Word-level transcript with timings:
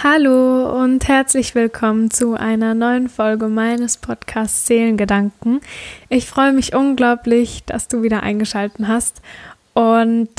Hallo 0.00 0.80
und 0.80 1.08
herzlich 1.08 1.56
willkommen 1.56 2.12
zu 2.12 2.34
einer 2.34 2.72
neuen 2.74 3.08
Folge 3.08 3.48
meines 3.48 3.96
Podcasts 3.96 4.68
Seelengedanken. 4.68 5.60
Ich 6.08 6.26
freue 6.26 6.52
mich 6.52 6.72
unglaublich, 6.72 7.64
dass 7.66 7.88
du 7.88 8.04
wieder 8.04 8.22
eingeschaltet 8.22 8.86
hast. 8.86 9.20
Und 9.74 10.30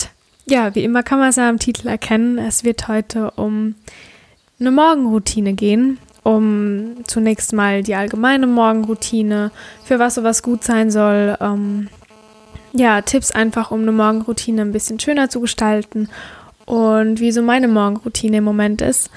ja, 0.45 0.73
wie 0.75 0.83
immer 0.85 1.03
kann 1.03 1.19
man 1.19 1.27
es 1.27 1.35
ja 1.35 1.49
am 1.49 1.59
Titel 1.59 1.89
erkennen. 1.89 2.37
Es 2.37 2.63
wird 2.63 2.87
heute 2.87 3.31
um 3.31 3.75
eine 4.61 4.71
Morgenroutine 4.71 5.51
gehen. 5.55 5.97
Um 6.23 7.03
zunächst 7.05 7.51
mal 7.51 7.83
die 7.83 7.95
allgemeine 7.95 8.47
Morgenroutine, 8.47 9.51
für 9.83 9.99
was 9.99 10.15
sowas 10.15 10.41
gut 10.41 10.63
sein 10.63 10.89
soll. 10.89 11.35
Ähm, 11.41 11.89
ja, 12.71 13.01
Tipps 13.01 13.31
einfach, 13.31 13.71
um 13.71 13.81
eine 13.81 13.91
Morgenroutine 13.91 14.61
ein 14.61 14.71
bisschen 14.71 15.01
schöner 15.01 15.29
zu 15.29 15.41
gestalten 15.41 16.07
und 16.65 17.19
wie 17.19 17.33
so 17.33 17.41
meine 17.41 17.67
Morgenroutine 17.67 18.37
im 18.37 18.45
Moment 18.45 18.81
ist. 18.81 19.09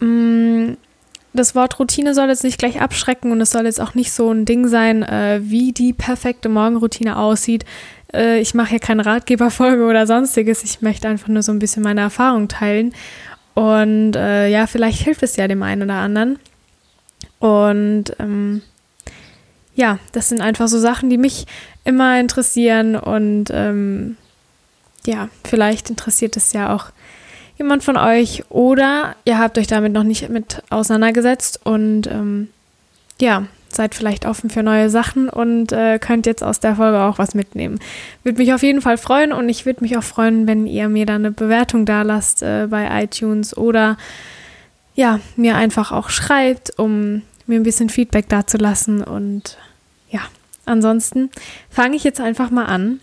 Mm, 0.00 0.74
das 1.32 1.54
Wort 1.54 1.78
Routine 1.78 2.14
soll 2.14 2.28
jetzt 2.28 2.44
nicht 2.44 2.58
gleich 2.58 2.80
abschrecken 2.80 3.32
und 3.32 3.40
es 3.40 3.50
soll 3.50 3.64
jetzt 3.64 3.80
auch 3.80 3.94
nicht 3.94 4.12
so 4.12 4.30
ein 4.30 4.44
Ding 4.44 4.66
sein, 4.68 5.02
äh, 5.02 5.40
wie 5.42 5.72
die 5.72 5.92
perfekte 5.92 6.48
Morgenroutine 6.48 7.16
aussieht. 7.16 7.64
Äh, 8.12 8.40
ich 8.40 8.54
mache 8.54 8.70
hier 8.70 8.80
keine 8.80 9.04
Ratgeberfolge 9.04 9.84
oder 9.84 10.06
sonstiges. 10.06 10.64
Ich 10.64 10.80
möchte 10.80 11.08
einfach 11.08 11.28
nur 11.28 11.42
so 11.42 11.52
ein 11.52 11.58
bisschen 11.58 11.82
meine 11.82 12.00
Erfahrung 12.00 12.48
teilen. 12.48 12.94
Und 13.54 14.14
äh, 14.16 14.48
ja, 14.48 14.66
vielleicht 14.66 15.02
hilft 15.02 15.22
es 15.22 15.36
ja 15.36 15.48
dem 15.48 15.62
einen 15.62 15.82
oder 15.82 15.94
anderen. 15.94 16.38
Und 17.38 18.04
ähm, 18.18 18.62
ja, 19.74 19.98
das 20.12 20.28
sind 20.28 20.40
einfach 20.40 20.68
so 20.68 20.78
Sachen, 20.78 21.10
die 21.10 21.18
mich 21.18 21.46
immer 21.84 22.18
interessieren. 22.18 22.96
Und 22.96 23.46
ähm, 23.52 24.16
ja, 25.06 25.28
vielleicht 25.44 25.90
interessiert 25.90 26.36
es 26.36 26.52
ja 26.52 26.74
auch 26.74 26.86
jemand 27.58 27.82
von 27.82 27.96
euch 27.96 28.44
oder 28.50 29.16
ihr 29.24 29.38
habt 29.38 29.58
euch 29.58 29.66
damit 29.66 29.92
noch 29.92 30.04
nicht 30.04 30.28
mit 30.28 30.62
auseinandergesetzt 30.70 31.60
und 31.64 32.06
ähm, 32.06 32.48
ja, 33.20 33.46
seid 33.68 33.94
vielleicht 33.94 34.26
offen 34.26 34.48
für 34.48 34.62
neue 34.62 34.88
Sachen 34.90 35.28
und 35.28 35.72
äh, 35.72 35.98
könnt 35.98 36.26
jetzt 36.26 36.42
aus 36.42 36.60
der 36.60 36.76
Folge 36.76 37.00
auch 37.00 37.18
was 37.18 37.34
mitnehmen. 37.34 37.80
Würde 38.22 38.38
mich 38.38 38.54
auf 38.54 38.62
jeden 38.62 38.80
Fall 38.80 38.96
freuen 38.96 39.32
und 39.32 39.48
ich 39.48 39.66
würde 39.66 39.82
mich 39.82 39.96
auch 39.96 40.02
freuen, 40.02 40.46
wenn 40.46 40.66
ihr 40.66 40.88
mir 40.88 41.04
da 41.04 41.16
eine 41.16 41.30
Bewertung 41.30 41.84
da 41.84 42.02
lasst 42.02 42.42
äh, 42.42 42.68
bei 42.70 43.02
iTunes 43.02 43.56
oder 43.56 43.98
ja, 44.94 45.20
mir 45.36 45.56
einfach 45.56 45.92
auch 45.92 46.10
schreibt, 46.10 46.78
um 46.78 47.22
mir 47.46 47.60
ein 47.60 47.64
bisschen 47.64 47.88
Feedback 47.88 48.28
dazulassen 48.28 49.02
und 49.02 49.58
ja, 50.10 50.20
ansonsten 50.64 51.30
fange 51.70 51.96
ich 51.96 52.04
jetzt 52.04 52.20
einfach 52.20 52.50
mal 52.50 52.66
an 52.66 53.00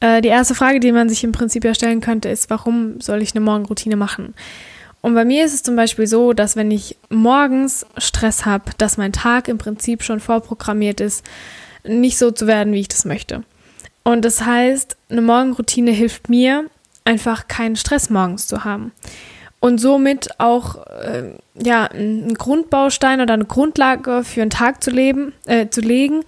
die 0.00 0.28
erste 0.28 0.56
Frage, 0.56 0.80
die 0.80 0.90
man 0.90 1.08
sich 1.08 1.22
im 1.22 1.30
Prinzip 1.30 1.64
ja 1.64 1.74
stellen 1.74 2.00
könnte, 2.00 2.28
ist, 2.28 2.50
warum 2.50 3.00
soll 3.00 3.22
ich 3.22 3.36
eine 3.36 3.44
Morgenroutine 3.44 3.94
machen? 3.94 4.34
Und 5.02 5.14
bei 5.14 5.24
mir 5.24 5.44
ist 5.44 5.52
es 5.52 5.62
zum 5.62 5.76
Beispiel 5.76 6.06
so, 6.06 6.32
dass 6.32 6.56
wenn 6.56 6.70
ich 6.70 6.96
morgens 7.10 7.84
Stress 7.98 8.46
habe, 8.46 8.70
dass 8.78 8.96
mein 8.96 9.12
Tag 9.12 9.48
im 9.48 9.58
Prinzip 9.58 10.02
schon 10.02 10.20
vorprogrammiert 10.20 11.00
ist, 11.00 11.24
nicht 11.84 12.18
so 12.18 12.30
zu 12.30 12.46
werden, 12.46 12.72
wie 12.72 12.80
ich 12.80 12.88
das 12.88 13.04
möchte. 13.04 13.42
Und 14.04 14.24
das 14.24 14.44
heißt, 14.44 14.96
eine 15.10 15.22
Morgenroutine 15.22 15.90
hilft 15.90 16.28
mir, 16.28 16.66
einfach 17.04 17.48
keinen 17.48 17.76
Stress 17.76 18.10
morgens 18.10 18.46
zu 18.46 18.64
haben. 18.64 18.92
Und 19.58 19.78
somit 19.78 20.28
auch 20.38 20.86
äh, 20.86 21.34
ja, 21.54 21.86
einen 21.86 22.34
Grundbaustein 22.34 23.20
oder 23.20 23.34
eine 23.34 23.44
Grundlage 23.44 24.22
für 24.24 24.42
einen 24.42 24.50
Tag 24.50 24.82
zu 24.82 24.90
leben, 24.90 25.32
äh, 25.46 25.68
zu 25.68 25.80
legen, 25.80 26.24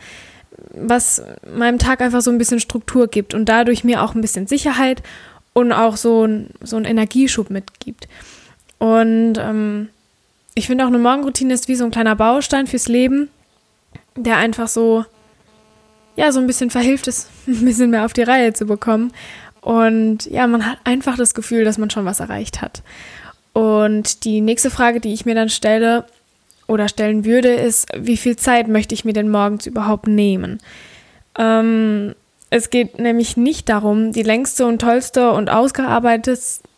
was 0.77 1.23
meinem 1.55 1.79
Tag 1.79 2.01
einfach 2.01 2.21
so 2.21 2.31
ein 2.31 2.39
bisschen 2.39 2.61
Struktur 2.61 3.09
gibt 3.09 3.35
und 3.35 3.49
dadurch 3.49 3.85
mir 3.85 4.03
auch 4.03 4.15
ein 4.15 4.21
bisschen 4.21 4.47
Sicherheit 4.47 5.03
und 5.53 5.73
auch 5.73 5.97
so, 5.97 6.25
ein, 6.25 6.51
so 6.61 6.77
einen 6.77 6.85
Energieschub 6.85 7.51
mitgibt. 7.51 8.09
Und 8.79 9.35
ähm, 9.39 9.89
ich 10.55 10.67
finde 10.67 10.85
auch 10.85 10.89
eine 10.89 10.99
Morgenroutine 10.99 11.55
ist 11.55 11.69
wie 11.69 11.75
so 11.75 11.85
ein 11.85 11.91
kleiner 11.91 12.17
Baustein 12.17 12.67
fürs 12.67 12.89
Leben, 12.89 13.29
der 14.17 14.37
einfach 14.37 14.69
so, 14.69 15.05
ja, 16.17 16.33
so 16.33 16.41
ein 16.41 16.47
bisschen 16.47 16.71
verhilft 16.71 17.07
ist, 17.09 17.29
ein 17.47 17.65
bisschen 17.65 17.91
mehr 17.91 18.05
auf 18.05 18.13
die 18.13 18.23
Reihe 18.23 18.53
zu 18.53 18.67
bekommen. 18.67 19.13
Und 19.61 20.27
ja, 20.27 20.47
man 20.47 20.67
hat 20.67 20.79
einfach 20.85 21.17
das 21.17 21.35
Gefühl, 21.35 21.65
dass 21.65 21.79
man 21.79 21.91
schon 21.91 22.05
was 22.05 22.21
erreicht 22.21 22.61
hat. 22.61 22.83
Und 23.55 24.25
die 24.25 24.41
nächste 24.41 24.71
Frage, 24.71 25.01
die 25.01 25.15
ich 25.15 25.25
mir 25.25 25.35
dann 25.35 25.49
stelle, 25.49 26.05
oder 26.67 26.89
stellen 26.89 27.25
würde, 27.25 27.53
ist, 27.53 27.87
wie 27.97 28.17
viel 28.17 28.37
Zeit 28.37 28.69
möchte 28.69 28.95
ich 28.95 29.05
mir 29.05 29.13
denn 29.13 29.31
morgens 29.31 29.67
überhaupt 29.67 30.07
nehmen? 30.07 30.61
Ähm, 31.39 32.15
es 32.51 32.71
geht 32.71 32.99
nämlich 32.99 33.37
nicht 33.37 33.69
darum, 33.69 34.13
die 34.13 34.23
längste 34.23 34.67
und 34.67 34.81
tollste 34.81 35.33
und 35.33 35.51
ausgearbeitetste, 35.51 36.69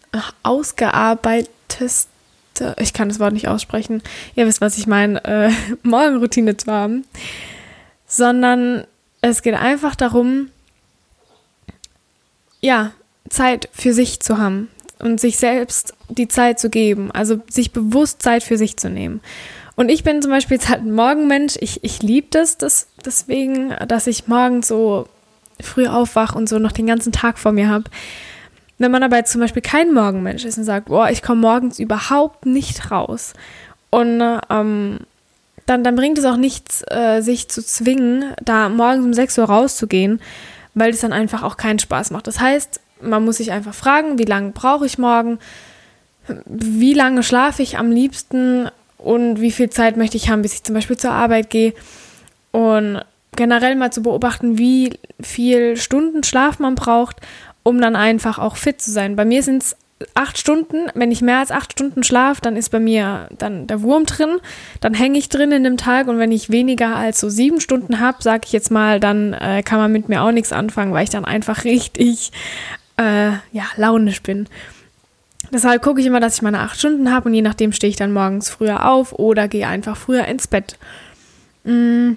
ausgearbeiteste, 0.42 2.08
ich 2.78 2.94
kann 2.94 3.08
das 3.10 3.20
Wort 3.20 3.34
nicht 3.34 3.48
aussprechen, 3.48 4.02
ihr 4.34 4.46
wisst, 4.46 4.60
was 4.60 4.78
ich 4.78 4.86
meine, 4.86 5.22
äh, 5.25 5.50
Morgenroutine 5.82 6.56
zu 6.56 6.72
haben, 6.72 7.04
sondern 8.06 8.86
es 9.20 9.42
geht 9.42 9.54
einfach 9.54 9.94
darum, 9.94 10.48
ja, 12.60 12.92
Zeit 13.28 13.69
für 13.72 13.92
sich 13.92 14.20
zu 14.20 14.38
haben 14.38 14.69
und 14.98 15.20
sich 15.20 15.36
selbst 15.36 15.94
die 16.08 16.28
Zeit 16.28 16.58
zu 16.58 16.70
geben, 16.70 17.10
also 17.10 17.41
sich 17.50 17.72
bewusst 17.72 18.22
Zeit 18.22 18.42
für 18.42 18.56
sich 18.56 18.76
zu 18.76 18.88
nehmen. 18.88 19.20
Und 19.76 19.91
ich 19.91 20.03
bin 20.03 20.22
zum 20.22 20.31
Beispiel 20.31 20.56
jetzt 20.56 20.69
halt 20.69 20.81
ein 20.81 20.94
Morgenmensch. 20.94 21.56
Ich, 21.60 21.84
ich 21.84 22.03
liebe 22.03 22.28
das, 22.31 22.56
das 22.56 22.88
deswegen, 23.04 23.75
dass 23.87 24.06
ich 24.06 24.26
morgens 24.26 24.69
so 24.69 25.06
früh 25.60 25.87
aufwache 25.87 26.37
und 26.37 26.48
so 26.48 26.59
noch 26.59 26.72
den 26.72 26.87
ganzen 26.87 27.12
Tag 27.12 27.38
vor 27.38 27.53
mir 27.53 27.69
habe. 27.69 27.84
Wenn 28.78 28.91
man 28.91 29.03
aber 29.03 29.16
jetzt 29.16 29.32
zum 29.32 29.41
Beispiel 29.41 29.62
kein 29.62 29.92
Morgenmensch 29.92 30.44
ist 30.44 30.59
und 30.59 30.64
sagt, 30.64 30.87
boah, 30.87 31.10
ich 31.10 31.22
komme 31.22 31.41
morgens 31.41 31.78
überhaupt 31.78 32.47
nicht 32.47 32.91
raus. 32.91 33.34
Und 33.91 34.22
ähm, 34.50 34.98
dann, 35.66 35.84
dann 35.84 35.97
bringt 35.97 36.19
es 36.19 36.25
auch 36.25 36.37
nichts, 36.37 36.82
äh, 36.88 37.20
sich 37.20 37.48
zu 37.48 37.62
zwingen, 37.64 38.34
da 38.43 38.69
morgens 38.69 39.04
um 39.04 39.14
6 39.14 39.38
Uhr 39.38 39.44
rauszugehen, 39.44 40.20
weil 40.75 40.91
es 40.91 41.00
dann 41.00 41.12
einfach 41.12 41.43
auch 41.43 41.56
keinen 41.56 41.78
Spaß 41.78 42.10
macht. 42.10 42.26
Das 42.26 42.41
heißt, 42.41 42.81
man 43.00 43.25
muss 43.25 43.38
sich 43.38 43.53
einfach 43.53 43.75
fragen, 43.75 44.19
wie 44.19 44.25
lange 44.25 44.50
brauche 44.50 44.87
ich 44.87 44.98
morgen, 44.98 45.38
wie 46.44 46.94
lange 46.94 47.22
schlafe 47.22 47.62
ich 47.62 47.78
am 47.78 47.91
liebsten 47.91 48.69
und 48.98 49.40
wie 49.40 49.52
viel 49.52 49.70
Zeit 49.70 49.96
möchte 49.96 50.16
ich 50.16 50.28
haben, 50.28 50.42
bis 50.42 50.54
ich 50.54 50.62
zum 50.62 50.74
Beispiel 50.74 50.96
zur 50.96 51.12
Arbeit 51.12 51.50
gehe. 51.50 51.74
Und 52.52 53.02
generell 53.36 53.76
mal 53.76 53.92
zu 53.92 54.02
beobachten, 54.02 54.58
wie 54.58 54.98
viel 55.20 55.76
Stunden 55.76 56.22
Schlaf 56.22 56.58
man 56.58 56.74
braucht, 56.74 57.16
um 57.62 57.80
dann 57.80 57.96
einfach 57.96 58.38
auch 58.38 58.56
fit 58.56 58.80
zu 58.80 58.90
sein. 58.90 59.16
Bei 59.16 59.24
mir 59.24 59.42
sind 59.42 59.62
es 59.62 59.76
acht 60.14 60.38
Stunden. 60.38 60.88
Wenn 60.94 61.10
ich 61.10 61.22
mehr 61.22 61.38
als 61.38 61.50
acht 61.50 61.72
Stunden 61.72 62.02
schlafe, 62.02 62.40
dann 62.40 62.56
ist 62.56 62.70
bei 62.70 62.80
mir 62.80 63.28
dann 63.38 63.66
der 63.66 63.82
Wurm 63.82 64.04
drin. 64.06 64.38
Dann 64.80 64.94
hänge 64.94 65.18
ich 65.18 65.28
drin 65.28 65.52
in 65.52 65.64
dem 65.64 65.76
Tag. 65.76 66.08
Und 66.08 66.18
wenn 66.18 66.32
ich 66.32 66.50
weniger 66.50 66.96
als 66.96 67.20
so 67.20 67.28
sieben 67.28 67.60
Stunden 67.60 68.00
habe, 68.00 68.22
sage 68.22 68.42
ich 68.44 68.52
jetzt 68.52 68.70
mal, 68.70 69.00
dann 69.00 69.32
äh, 69.32 69.62
kann 69.62 69.78
man 69.78 69.92
mit 69.92 70.08
mir 70.08 70.22
auch 70.22 70.32
nichts 70.32 70.52
anfangen, 70.52 70.92
weil 70.92 71.04
ich 71.04 71.10
dann 71.10 71.24
einfach 71.24 71.64
richtig 71.64 72.32
äh, 72.96 73.30
ja, 73.52 73.64
launisch 73.76 74.22
bin. 74.22 74.48
Deshalb 75.52 75.82
gucke 75.82 76.00
ich 76.00 76.06
immer, 76.06 76.20
dass 76.20 76.36
ich 76.36 76.42
meine 76.42 76.60
acht 76.60 76.78
Stunden 76.78 77.12
habe 77.12 77.28
und 77.28 77.34
je 77.34 77.42
nachdem 77.42 77.72
stehe 77.72 77.90
ich 77.90 77.96
dann 77.96 78.12
morgens 78.12 78.50
früher 78.50 78.90
auf 78.90 79.12
oder 79.12 79.48
gehe 79.48 79.66
einfach 79.66 79.96
früher 79.96 80.24
ins 80.26 80.46
Bett. 80.46 80.78
Mm. 81.64 82.12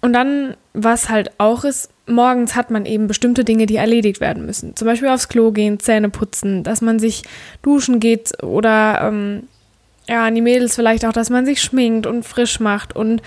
Und 0.00 0.12
dann, 0.12 0.54
was 0.74 1.08
halt 1.08 1.32
auch 1.38 1.64
ist, 1.64 1.90
morgens 2.06 2.54
hat 2.54 2.70
man 2.70 2.86
eben 2.86 3.08
bestimmte 3.08 3.44
Dinge, 3.44 3.66
die 3.66 3.76
erledigt 3.76 4.20
werden 4.20 4.46
müssen. 4.46 4.76
Zum 4.76 4.86
Beispiel 4.86 5.08
aufs 5.08 5.28
Klo 5.28 5.50
gehen, 5.50 5.80
Zähne 5.80 6.08
putzen, 6.08 6.62
dass 6.62 6.80
man 6.80 6.98
sich 6.98 7.24
duschen 7.62 7.98
geht 7.98 8.42
oder 8.42 9.00
ähm, 9.02 9.48
ja, 10.08 10.24
an 10.24 10.34
die 10.34 10.40
Mädels 10.40 10.74
vielleicht 10.74 11.04
auch, 11.04 11.12
dass 11.12 11.30
man 11.30 11.44
sich 11.44 11.60
schminkt 11.60 12.06
und 12.06 12.24
frisch 12.24 12.60
macht. 12.60 12.94
Und 12.94 13.22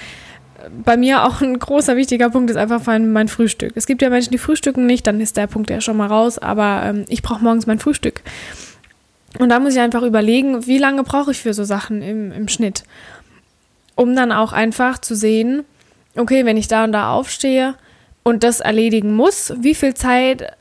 bei 0.84 0.98
mir 0.98 1.24
auch 1.26 1.42
ein 1.42 1.58
großer 1.58 1.96
wichtiger 1.96 2.30
Punkt 2.30 2.50
ist 2.50 2.58
einfach 2.58 2.86
mein 2.86 3.28
Frühstück. 3.28 3.74
Es 3.76 3.86
gibt 3.86 4.02
ja 4.02 4.10
Menschen, 4.10 4.32
die 4.32 4.38
frühstücken 4.38 4.86
nicht, 4.86 5.06
dann 5.08 5.22
ist 5.22 5.38
der 5.38 5.48
Punkt 5.48 5.70
ja 5.70 5.82
schon 5.82 5.98
mal 5.98 6.08
raus, 6.08 6.38
aber 6.38 6.84
ähm, 6.86 7.06
ich 7.08 7.22
brauche 7.22 7.44
morgens 7.44 7.68
mein 7.68 7.80
Frühstück. 7.80 8.22
Und 9.40 9.50
da 9.50 9.60
muss 9.60 9.74
ich 9.74 9.80
einfach 9.80 10.04
überlegen, 10.04 10.66
wie 10.68 10.78
lange 10.78 11.04
brauche 11.04 11.32
ich 11.32 11.40
für 11.40 11.54
so 11.54 11.64
Sachen 11.64 12.02
im, 12.02 12.32
im 12.32 12.48
Schnitt. 12.48 12.84
Um 13.96 14.16
dann 14.16 14.32
auch 14.32 14.54
einfach 14.54 14.98
zu 15.00 15.16
sehen, 15.16 15.64
okay, 16.16 16.46
wenn 16.46 16.58
ich 16.58 16.68
da 16.68 16.84
und 16.84 16.92
da 16.92 17.14
aufstehe 17.14 17.76
und 18.24 18.44
das 18.44 18.60
erledigen 18.60 19.16
muss, 19.16 19.54
wie 19.58 19.76
viel 19.76 19.94
Zeit 19.94 20.56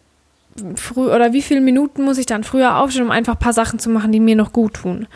früh 0.75 1.11
oder 1.11 1.33
wie 1.33 1.43
viele 1.43 1.61
Minuten 1.61 2.05
muss 2.05 2.19
ich 2.19 2.27
dann 2.27 2.45
früher 2.45 2.77
aufstehen, 2.77 3.05
um 3.05 3.11
einfach 3.11 3.35
ein 3.35 3.41
paar 3.41 3.53
Sachen 3.53 3.79
zu 3.79 3.91
machen, 3.91 4.13
die 4.13 4.21
mir 4.21 4.37
noch 4.37 4.53
gut 4.53 4.75
tun. 4.75 5.07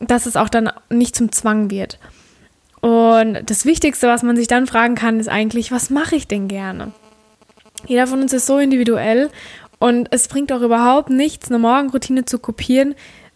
Dass 0.00 0.26
es 0.26 0.36
auch 0.36 0.48
dann 0.48 0.70
nicht 0.90 1.16
zum 1.16 1.32
Zwang 1.32 1.70
wird. 1.70 1.98
Und 2.80 3.38
das 3.46 3.64
Wichtigste, 3.64 4.08
was 4.08 4.22
man 4.22 4.36
sich 4.36 4.46
dann 4.46 4.66
fragen 4.66 4.94
kann, 4.94 5.18
ist 5.18 5.28
eigentlich, 5.28 5.72
was 5.72 5.90
mache 5.90 6.16
ich 6.16 6.28
denn 6.28 6.48
gerne? 6.48 6.92
Jeder 7.86 8.06
von 8.06 8.20
uns 8.20 8.32
ist 8.32 8.46
so 8.46 8.58
individuell 8.58 9.30
und 9.78 10.08
es 10.10 10.28
bringt 10.28 10.52
auch 10.52 10.62
überhaupt 10.62 11.10
nichts, 11.10 11.48
eine 11.50 11.58
Morgenroutine 11.58 12.24
zu 12.24 12.38
kopieren, 12.38 12.94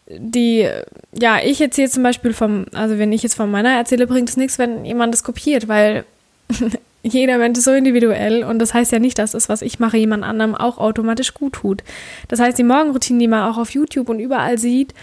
die, 0.08 0.68
ja, 1.12 1.38
ich 1.42 1.58
hier 1.58 1.70
zum 1.70 2.02
Beispiel 2.02 2.32
vom, 2.32 2.66
also 2.72 2.98
wenn 2.98 3.12
ich 3.12 3.22
jetzt 3.22 3.34
von 3.34 3.50
meiner 3.50 3.70
erzähle, 3.70 4.06
bringt 4.06 4.28
es 4.28 4.36
nichts, 4.36 4.58
wenn 4.58 4.84
jemand 4.84 5.14
das 5.14 5.22
kopiert, 5.22 5.68
weil 5.68 6.04
jeder 7.02 7.38
Mensch 7.38 7.58
ist 7.58 7.64
so 7.64 7.72
individuell 7.72 8.42
und 8.42 8.58
das 8.58 8.74
heißt 8.74 8.90
ja 8.92 8.98
nicht, 8.98 9.18
dass 9.18 9.32
das, 9.32 9.48
was 9.48 9.62
ich 9.62 9.78
mache, 9.78 9.98
jemand 9.98 10.24
anderem 10.24 10.54
auch 10.54 10.78
automatisch 10.78 11.34
gut 11.34 11.54
tut. 11.54 11.84
Das 12.28 12.40
heißt, 12.40 12.58
die 12.58 12.64
Morgenroutine, 12.64 13.18
die 13.18 13.28
man 13.28 13.50
auch 13.50 13.58
auf 13.58 13.70
YouTube 13.70 14.08
und 14.08 14.18
überall 14.18 14.58
sieht, 14.58 14.94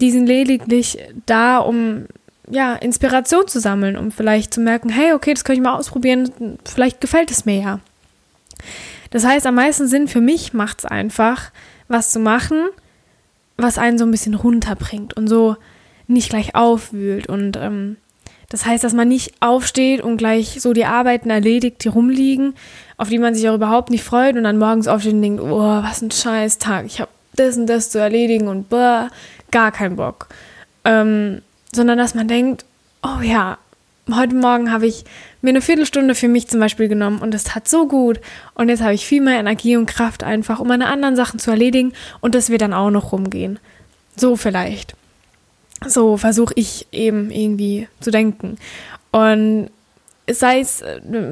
die 0.00 0.10
sind 0.10 0.26
lediglich 0.26 0.98
da, 1.26 1.58
um 1.58 2.06
ja, 2.50 2.74
Inspiration 2.74 3.48
zu 3.48 3.60
sammeln, 3.60 3.96
um 3.96 4.12
vielleicht 4.12 4.52
zu 4.52 4.60
merken, 4.60 4.90
hey, 4.90 5.12
okay, 5.14 5.32
das 5.32 5.44
kann 5.44 5.56
ich 5.56 5.62
mal 5.62 5.76
ausprobieren, 5.78 6.58
vielleicht 6.64 7.00
gefällt 7.00 7.30
es 7.30 7.46
mir 7.46 7.60
ja. 7.60 7.80
Das 9.14 9.24
heißt, 9.24 9.46
am 9.46 9.54
meisten 9.54 9.86
Sinn 9.86 10.08
für 10.08 10.20
mich 10.20 10.54
macht 10.54 10.80
es 10.80 10.84
einfach, 10.84 11.52
was 11.86 12.10
zu 12.10 12.18
machen, 12.18 12.64
was 13.56 13.78
einen 13.78 13.96
so 13.96 14.04
ein 14.04 14.10
bisschen 14.10 14.34
runterbringt 14.34 15.16
und 15.16 15.28
so 15.28 15.56
nicht 16.08 16.30
gleich 16.30 16.56
aufwühlt. 16.56 17.28
Und 17.28 17.56
ähm, 17.56 17.96
das 18.48 18.66
heißt, 18.66 18.82
dass 18.82 18.92
man 18.92 19.06
nicht 19.06 19.34
aufsteht 19.38 20.00
und 20.00 20.16
gleich 20.16 20.60
so 20.60 20.72
die 20.72 20.84
Arbeiten 20.84 21.30
erledigt, 21.30 21.84
die 21.84 21.88
rumliegen, 21.90 22.54
auf 22.96 23.08
die 23.08 23.20
man 23.20 23.36
sich 23.36 23.48
auch 23.48 23.54
überhaupt 23.54 23.90
nicht 23.90 24.02
freut 24.02 24.34
und 24.34 24.42
dann 24.42 24.58
morgens 24.58 24.88
aufsteht 24.88 25.14
und 25.14 25.22
denkt, 25.22 25.40
oh, 25.40 25.60
was 25.60 26.02
ein 26.02 26.10
scheiß 26.10 26.58
Tag, 26.58 26.84
ich 26.86 27.00
habe 27.00 27.10
das 27.36 27.56
und 27.56 27.68
das 27.68 27.90
zu 27.90 28.00
erledigen 28.00 28.48
und 28.48 28.68
boah, 28.68 29.10
gar 29.52 29.70
keinen 29.70 29.94
Bock. 29.94 30.26
Ähm, 30.84 31.40
sondern 31.70 31.98
dass 31.98 32.16
man 32.16 32.26
denkt, 32.26 32.64
oh 33.04 33.22
ja, 33.22 33.58
heute 34.12 34.34
Morgen 34.34 34.70
habe 34.70 34.86
ich 34.86 35.04
mir 35.40 35.50
eine 35.50 35.60
Viertelstunde 35.60 36.14
für 36.14 36.28
mich 36.28 36.48
zum 36.48 36.60
Beispiel 36.60 36.88
genommen 36.88 37.20
und 37.20 37.34
es 37.34 37.44
tat 37.44 37.68
so 37.68 37.88
gut 37.88 38.20
und 38.54 38.68
jetzt 38.68 38.82
habe 38.82 38.94
ich 38.94 39.06
viel 39.06 39.20
mehr 39.20 39.38
Energie 39.38 39.76
und 39.76 39.86
Kraft 39.86 40.22
einfach, 40.22 40.60
um 40.60 40.68
meine 40.68 40.86
anderen 40.86 41.16
Sachen 41.16 41.38
zu 41.38 41.50
erledigen 41.50 41.92
und 42.20 42.34
das 42.34 42.50
wird 42.50 42.62
dann 42.62 42.74
auch 42.74 42.90
noch 42.90 43.12
rumgehen. 43.12 43.58
So 44.16 44.36
vielleicht. 44.36 44.94
So 45.86 46.16
versuche 46.16 46.54
ich 46.56 46.86
eben 46.92 47.30
irgendwie 47.30 47.88
zu 48.00 48.10
denken. 48.10 48.56
Und 49.10 49.70
sei 50.30 50.60
es, 50.60 50.82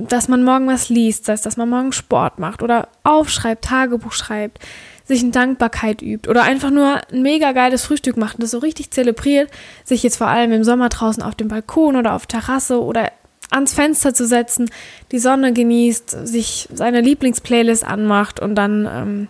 dass 0.09 0.29
man 0.29 0.45
morgen 0.45 0.67
was 0.67 0.89
liest, 0.89 1.25
sei 1.25 1.33
es, 1.35 1.43
dass 1.43 1.57
man 1.57 1.71
morgen 1.71 1.93
Sport 1.93 2.39
macht 2.39 2.63
oder 2.63 2.89
aufschreibt, 3.03 3.65
Tagebuch 3.65 4.13
schreibt, 4.13 4.59
sich 5.05 5.23
in 5.23 5.33
Dankbarkeit 5.33 6.03
übt 6.03 6.29
oder 6.29 6.43
einfach 6.43 6.71
nur 6.71 7.01
ein 7.13 7.23
mega 7.23 7.53
geiles 7.53 7.85
Frühstück 7.85 8.17
macht 8.17 8.37
und 8.37 8.43
das 8.43 8.53
so 8.53 8.59
richtig 8.59 8.91
zelebriert, 8.91 9.51
sich 9.85 10.03
jetzt 10.03 10.17
vor 10.17 10.29
allem 10.29 10.53
im 10.53 10.65
Sommer 10.65 10.89
draußen 10.89 11.23
auf 11.23 11.35
dem 11.35 11.49
Balkon 11.49 11.97
oder 11.97 12.15
auf 12.15 12.27
Terrasse 12.27 12.83
oder 12.83 13.11
ans 13.51 13.75
Fenster 13.75 14.15
zu 14.15 14.27
setzen, 14.27 14.71
die 15.11 15.19
Sonne 15.19 15.53
genießt, 15.53 16.27
sich 16.27 16.69
seine 16.73 17.01
Lieblingsplaylist 17.01 17.85
anmacht 17.85 18.41
und 18.41 18.55
dann 18.55 18.89
ähm, 18.91 19.29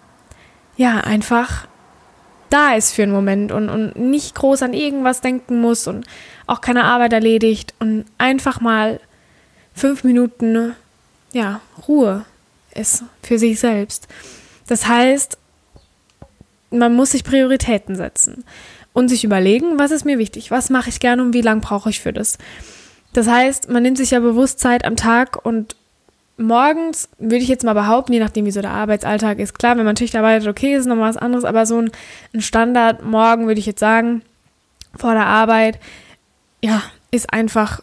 ja 0.76 0.98
einfach 0.98 1.66
da 2.50 2.74
ist 2.74 2.92
für 2.92 3.02
einen 3.02 3.12
Moment 3.12 3.50
und, 3.50 3.70
und 3.70 3.96
nicht 3.96 4.34
groß 4.34 4.62
an 4.62 4.74
irgendwas 4.74 5.22
denken 5.22 5.60
muss 5.60 5.86
und 5.86 6.06
auch 6.46 6.60
keine 6.60 6.84
Arbeit 6.84 7.14
erledigt 7.14 7.74
und 7.78 8.04
einfach 8.18 8.60
mal 8.60 9.00
fünf 9.74 10.04
Minuten 10.04 10.74
ja, 11.32 11.60
Ruhe 11.88 12.26
ist 12.74 13.04
für 13.22 13.38
sich 13.38 13.58
selbst. 13.58 14.06
Das 14.68 14.86
heißt, 14.86 15.38
man 16.72 16.94
muss 16.94 17.12
sich 17.12 17.24
Prioritäten 17.24 17.96
setzen 17.96 18.44
und 18.92 19.08
sich 19.08 19.24
überlegen, 19.24 19.78
was 19.78 19.90
ist 19.90 20.04
mir 20.04 20.18
wichtig, 20.18 20.50
was 20.50 20.70
mache 20.70 20.90
ich 20.90 21.00
gerne 21.00 21.22
und 21.22 21.34
wie 21.34 21.40
lange 21.40 21.60
brauche 21.60 21.90
ich 21.90 22.00
für 22.00 22.12
das. 22.12 22.38
Das 23.12 23.28
heißt, 23.28 23.68
man 23.68 23.82
nimmt 23.82 23.98
sich 23.98 24.10
ja 24.12 24.20
bewusst 24.20 24.60
Zeit 24.60 24.84
am 24.84 24.96
Tag 24.96 25.44
und 25.44 25.76
morgens 26.36 27.08
würde 27.18 27.36
ich 27.36 27.48
jetzt 27.48 27.64
mal 27.64 27.74
behaupten, 27.74 28.12
je 28.12 28.20
nachdem 28.20 28.46
wie 28.46 28.50
so 28.50 28.62
der 28.62 28.70
Arbeitsalltag 28.70 29.38
ist, 29.38 29.58
klar, 29.58 29.76
wenn 29.76 29.84
man 29.84 29.96
Schicht 29.96 30.16
arbeitet, 30.16 30.48
okay, 30.48 30.74
ist 30.74 30.86
nochmal 30.86 31.10
was 31.10 31.16
anderes, 31.16 31.44
aber 31.44 31.66
so 31.66 31.78
ein, 31.78 31.90
ein 32.34 32.40
Standard 32.40 33.04
morgen 33.04 33.46
würde 33.46 33.60
ich 33.60 33.66
jetzt 33.66 33.80
sagen, 33.80 34.22
vor 34.96 35.12
der 35.12 35.26
Arbeit, 35.26 35.78
ja, 36.62 36.82
ist 37.10 37.32
einfach 37.32 37.82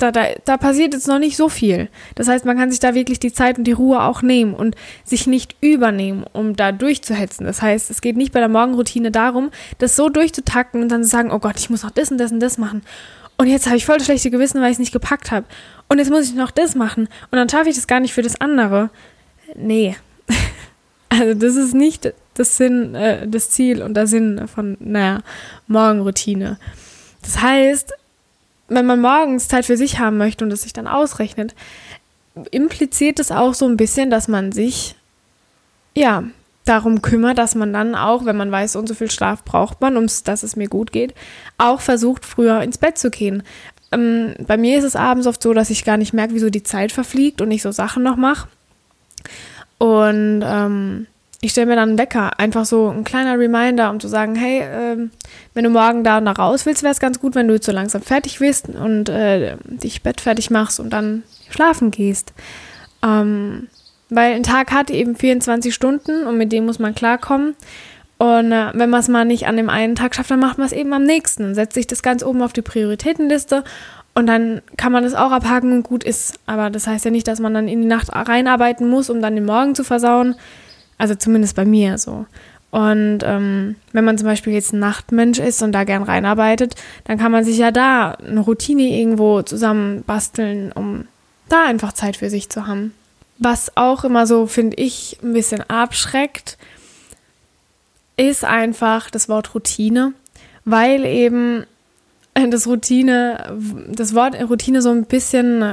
da, 0.00 0.10
da, 0.10 0.26
da 0.44 0.56
passiert 0.56 0.94
jetzt 0.94 1.06
noch 1.06 1.18
nicht 1.18 1.36
so 1.36 1.48
viel. 1.48 1.88
Das 2.14 2.28
heißt, 2.28 2.44
man 2.44 2.56
kann 2.56 2.70
sich 2.70 2.80
da 2.80 2.94
wirklich 2.94 3.20
die 3.20 3.32
Zeit 3.32 3.58
und 3.58 3.64
die 3.64 3.72
Ruhe 3.72 4.02
auch 4.02 4.22
nehmen 4.22 4.54
und 4.54 4.74
sich 5.04 5.26
nicht 5.26 5.56
übernehmen, 5.60 6.24
um 6.32 6.56
da 6.56 6.72
durchzuhetzen. 6.72 7.46
Das 7.46 7.62
heißt, 7.62 7.90
es 7.90 8.00
geht 8.00 8.16
nicht 8.16 8.32
bei 8.32 8.40
der 8.40 8.48
Morgenroutine 8.48 9.10
darum, 9.10 9.50
das 9.78 9.96
so 9.96 10.08
durchzutacken 10.08 10.82
und 10.82 10.88
dann 10.88 11.02
zu 11.02 11.10
sagen, 11.10 11.30
oh 11.30 11.38
Gott, 11.38 11.58
ich 11.58 11.70
muss 11.70 11.82
noch 11.82 11.90
das 11.90 12.10
und 12.10 12.18
das 12.18 12.32
und 12.32 12.40
das 12.40 12.58
machen. 12.58 12.82
Und 13.36 13.46
jetzt 13.46 13.66
habe 13.66 13.76
ich 13.76 13.86
voll 13.86 13.98
das 13.98 14.06
schlechte 14.06 14.30
Gewissen, 14.30 14.60
weil 14.60 14.68
ich 14.68 14.74
es 14.74 14.80
nicht 14.80 14.92
gepackt 14.92 15.30
habe. 15.30 15.46
Und 15.88 15.98
jetzt 15.98 16.10
muss 16.10 16.24
ich 16.24 16.34
noch 16.34 16.50
das 16.50 16.74
machen. 16.74 17.08
Und 17.30 17.38
dann 17.38 17.48
schaffe 17.48 17.68
ich 17.68 17.76
das 17.76 17.86
gar 17.86 18.00
nicht 18.00 18.12
für 18.14 18.22
das 18.22 18.40
andere. 18.40 18.90
Nee. 19.56 19.96
Also 21.12 21.34
das 21.34 21.56
ist 21.56 21.74
nicht 21.74 22.14
das 22.34 22.56
Sinn, 22.56 22.94
äh, 22.94 23.26
das 23.26 23.50
Ziel 23.50 23.82
und 23.82 23.94
der 23.94 24.06
Sinn 24.06 24.46
von, 24.46 24.76
naja, 24.78 25.22
Morgenroutine. 25.66 26.56
Das 27.20 27.42
heißt, 27.42 27.92
wenn 28.70 28.86
man 28.86 29.00
morgens 29.00 29.48
Zeit 29.48 29.66
für 29.66 29.76
sich 29.76 29.98
haben 29.98 30.16
möchte 30.16 30.44
und 30.44 30.52
es 30.52 30.62
sich 30.62 30.72
dann 30.72 30.86
ausrechnet, 30.86 31.54
impliziert 32.50 33.18
es 33.18 33.30
auch 33.30 33.52
so 33.52 33.66
ein 33.66 33.76
bisschen, 33.76 34.10
dass 34.10 34.28
man 34.28 34.52
sich, 34.52 34.94
ja, 35.94 36.24
darum 36.64 37.02
kümmert, 37.02 37.38
dass 37.38 37.54
man 37.54 37.72
dann 37.72 37.94
auch, 37.94 38.24
wenn 38.24 38.36
man 38.36 38.52
weiß, 38.52 38.76
und 38.76 38.86
so 38.88 38.94
viel 38.94 39.10
Schlaf 39.10 39.44
braucht 39.44 39.80
man, 39.80 39.96
um 39.96 40.06
dass 40.24 40.42
es 40.42 40.56
mir 40.56 40.68
gut 40.68 40.92
geht, 40.92 41.14
auch 41.58 41.80
versucht, 41.80 42.24
früher 42.24 42.62
ins 42.62 42.78
Bett 42.78 42.96
zu 42.96 43.10
gehen. 43.10 43.42
Ähm, 43.92 44.34
bei 44.46 44.56
mir 44.56 44.78
ist 44.78 44.84
es 44.84 44.96
abends 44.96 45.26
oft 45.26 45.42
so, 45.42 45.52
dass 45.52 45.70
ich 45.70 45.84
gar 45.84 45.96
nicht 45.96 46.12
merke, 46.12 46.34
wieso 46.34 46.48
die 46.48 46.62
Zeit 46.62 46.92
verfliegt 46.92 47.40
und 47.40 47.50
ich 47.50 47.62
so 47.62 47.72
Sachen 47.72 48.02
noch 48.02 48.16
mache. 48.16 48.48
Und 49.78 50.42
ähm, 50.44 51.06
ich 51.42 51.52
stelle 51.52 51.68
mir 51.68 51.76
dann 51.76 51.90
einen 51.90 51.98
Wecker, 51.98 52.38
einfach 52.38 52.66
so 52.66 52.88
ein 52.88 53.04
kleiner 53.04 53.38
Reminder, 53.38 53.90
um 53.90 53.98
zu 53.98 54.08
sagen, 54.08 54.34
hey, 54.34 54.62
ähm, 54.62 55.10
wenn 55.54 55.64
du 55.64 55.70
morgen 55.70 56.04
da 56.04 56.18
und 56.18 56.26
da 56.26 56.32
raus 56.32 56.66
willst, 56.66 56.82
wäre 56.82 56.92
es 56.92 57.00
ganz 57.00 57.18
gut, 57.18 57.34
wenn 57.34 57.48
du 57.48 57.54
jetzt 57.54 57.66
so 57.66 57.72
langsam 57.72 58.02
fertig 58.02 58.40
bist 58.40 58.68
und 58.68 59.08
äh, 59.08 59.56
dich 59.64 60.02
Bett 60.02 60.20
fertig 60.20 60.50
machst 60.50 60.80
und 60.80 60.90
dann 60.90 61.22
schlafen 61.48 61.90
gehst. 61.90 62.34
Ähm, 63.02 63.68
weil 64.10 64.34
ein 64.34 64.42
Tag 64.42 64.72
hat 64.72 64.90
eben 64.90 65.16
24 65.16 65.74
Stunden 65.74 66.26
und 66.26 66.36
mit 66.36 66.52
dem 66.52 66.66
muss 66.66 66.78
man 66.78 66.94
klarkommen. 66.94 67.54
Und 68.18 68.52
äh, 68.52 68.72
wenn 68.74 68.90
man 68.90 69.00
es 69.00 69.08
mal 69.08 69.24
nicht 69.24 69.46
an 69.46 69.56
dem 69.56 69.70
einen 69.70 69.94
Tag 69.94 70.14
schafft, 70.14 70.30
dann 70.30 70.40
macht 70.40 70.58
man 70.58 70.66
es 70.66 70.74
eben 70.74 70.92
am 70.92 71.04
nächsten. 71.04 71.54
Setzt 71.54 71.72
sich 71.72 71.86
das 71.86 72.02
ganz 72.02 72.22
oben 72.22 72.42
auf 72.42 72.52
die 72.52 72.60
Prioritätenliste 72.60 73.64
und 74.14 74.26
dann 74.26 74.60
kann 74.76 74.92
man 74.92 75.04
es 75.04 75.14
auch 75.14 75.30
abhaken 75.30 75.72
und 75.72 75.84
gut 75.84 76.04
ist. 76.04 76.38
Aber 76.44 76.68
das 76.68 76.86
heißt 76.86 77.06
ja 77.06 77.10
nicht, 77.10 77.28
dass 77.28 77.40
man 77.40 77.54
dann 77.54 77.66
in 77.66 77.80
die 77.80 77.88
Nacht 77.88 78.08
reinarbeiten 78.12 78.90
muss, 78.90 79.08
um 79.08 79.22
dann 79.22 79.36
den 79.36 79.46
Morgen 79.46 79.74
zu 79.74 79.84
versauen. 79.84 80.34
Also 81.00 81.14
zumindest 81.14 81.56
bei 81.56 81.64
mir 81.64 81.96
so. 81.96 82.26
Und 82.70 83.20
ähm, 83.24 83.76
wenn 83.92 84.04
man 84.04 84.18
zum 84.18 84.26
Beispiel 84.26 84.52
jetzt 84.52 84.74
ein 84.74 84.80
Nachtmensch 84.80 85.38
ist 85.38 85.62
und 85.62 85.72
da 85.72 85.84
gern 85.84 86.02
reinarbeitet, 86.02 86.74
dann 87.04 87.16
kann 87.16 87.32
man 87.32 87.42
sich 87.42 87.56
ja 87.56 87.70
da 87.70 88.12
eine 88.12 88.40
Routine 88.40 88.82
irgendwo 88.82 89.40
zusammen 89.40 90.04
basteln, 90.06 90.70
um 90.72 91.08
da 91.48 91.64
einfach 91.64 91.94
Zeit 91.94 92.18
für 92.18 92.28
sich 92.28 92.50
zu 92.50 92.66
haben. 92.66 92.92
Was 93.38 93.76
auch 93.78 94.04
immer 94.04 94.26
so, 94.26 94.46
finde 94.46 94.76
ich, 94.76 95.16
ein 95.22 95.32
bisschen 95.32 95.62
abschreckt, 95.70 96.58
ist 98.18 98.44
einfach 98.44 99.08
das 99.08 99.30
Wort 99.30 99.54
Routine, 99.54 100.12
weil 100.66 101.06
eben 101.06 101.64
das 102.34 102.66
Routine, 102.66 103.58
das 103.88 104.14
Wort 104.14 104.36
Routine 104.38 104.82
so 104.82 104.90
ein 104.90 105.06
bisschen 105.06 105.64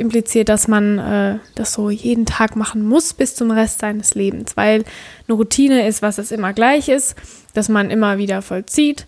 impliziert, 0.00 0.48
dass 0.48 0.66
man 0.66 0.98
äh, 0.98 1.38
das 1.54 1.72
so 1.72 1.90
jeden 1.90 2.26
Tag 2.26 2.56
machen 2.56 2.86
muss 2.86 3.12
bis 3.12 3.34
zum 3.34 3.50
Rest 3.50 3.80
seines 3.80 4.14
Lebens, 4.14 4.56
weil 4.56 4.84
eine 5.28 5.36
Routine 5.36 5.86
ist, 5.86 6.02
was 6.02 6.18
es 6.18 6.32
immer 6.32 6.52
gleich 6.52 6.88
ist, 6.88 7.14
dass 7.54 7.68
man 7.68 7.90
immer 7.90 8.18
wieder 8.18 8.42
vollzieht 8.42 9.06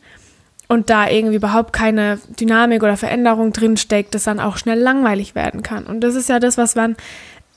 und 0.69 0.89
da 0.89 1.09
irgendwie 1.09 1.37
überhaupt 1.37 1.73
keine 1.73 2.19
Dynamik 2.41 2.83
oder 2.83 2.97
Veränderung 2.97 3.53
drin 3.53 3.77
steckt, 3.77 4.15
das 4.15 4.25
dann 4.25 4.41
auch 4.41 4.57
schnell 4.57 4.79
langweilig 4.79 5.35
werden 5.35 5.63
kann. 5.63 5.85
Und 5.85 6.01
das 6.01 6.15
ist 6.15 6.29
ja 6.29 6.39
das, 6.39 6.57
was 6.57 6.75
man 6.75 6.97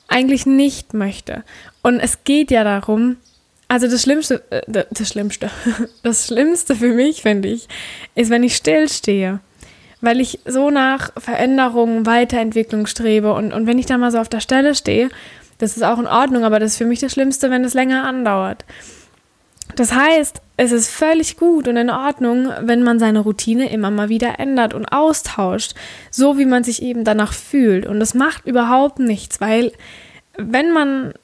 eigentlich 0.08 0.46
nicht 0.46 0.94
möchte. 0.94 1.42
Und 1.82 2.00
es 2.00 2.24
geht 2.24 2.50
ja 2.50 2.62
darum, 2.64 3.16
also 3.68 3.88
das 3.88 4.02
Schlimmste, 4.02 4.42
äh, 4.50 4.84
das 4.90 5.08
Schlimmste, 5.08 5.50
das 6.02 6.26
Schlimmste 6.26 6.76
für 6.76 6.92
mich, 6.92 7.22
finde 7.22 7.48
ich, 7.48 7.68
ist, 8.14 8.30
wenn 8.30 8.42
ich 8.42 8.56
stillstehe. 8.56 9.40
Weil 10.06 10.20
ich 10.20 10.38
so 10.44 10.70
nach 10.70 11.10
Veränderung, 11.18 12.06
Weiterentwicklung 12.06 12.86
strebe. 12.86 13.32
Und, 13.32 13.52
und 13.52 13.66
wenn 13.66 13.78
ich 13.78 13.86
da 13.86 13.98
mal 13.98 14.12
so 14.12 14.18
auf 14.18 14.28
der 14.28 14.38
Stelle 14.38 14.76
stehe, 14.76 15.08
das 15.58 15.76
ist 15.76 15.82
auch 15.82 15.98
in 15.98 16.06
Ordnung, 16.06 16.44
aber 16.44 16.60
das 16.60 16.72
ist 16.72 16.78
für 16.78 16.84
mich 16.84 17.00
das 17.00 17.12
Schlimmste, 17.12 17.50
wenn 17.50 17.64
es 17.64 17.74
länger 17.74 18.04
andauert. 18.04 18.64
Das 19.74 19.92
heißt, 19.92 20.40
es 20.56 20.70
ist 20.70 20.90
völlig 20.90 21.36
gut 21.36 21.66
und 21.66 21.76
in 21.76 21.90
Ordnung, 21.90 22.50
wenn 22.60 22.84
man 22.84 23.00
seine 23.00 23.18
Routine 23.18 23.68
immer 23.70 23.90
mal 23.90 24.08
wieder 24.08 24.38
ändert 24.38 24.74
und 24.74 24.86
austauscht, 24.86 25.74
so 26.12 26.38
wie 26.38 26.46
man 26.46 26.62
sich 26.62 26.82
eben 26.82 27.02
danach 27.02 27.32
fühlt. 27.32 27.84
Und 27.84 27.98
das 27.98 28.14
macht 28.14 28.46
überhaupt 28.46 29.00
nichts, 29.00 29.40
weil 29.40 29.72
wenn 30.38 30.70
man 30.70 31.14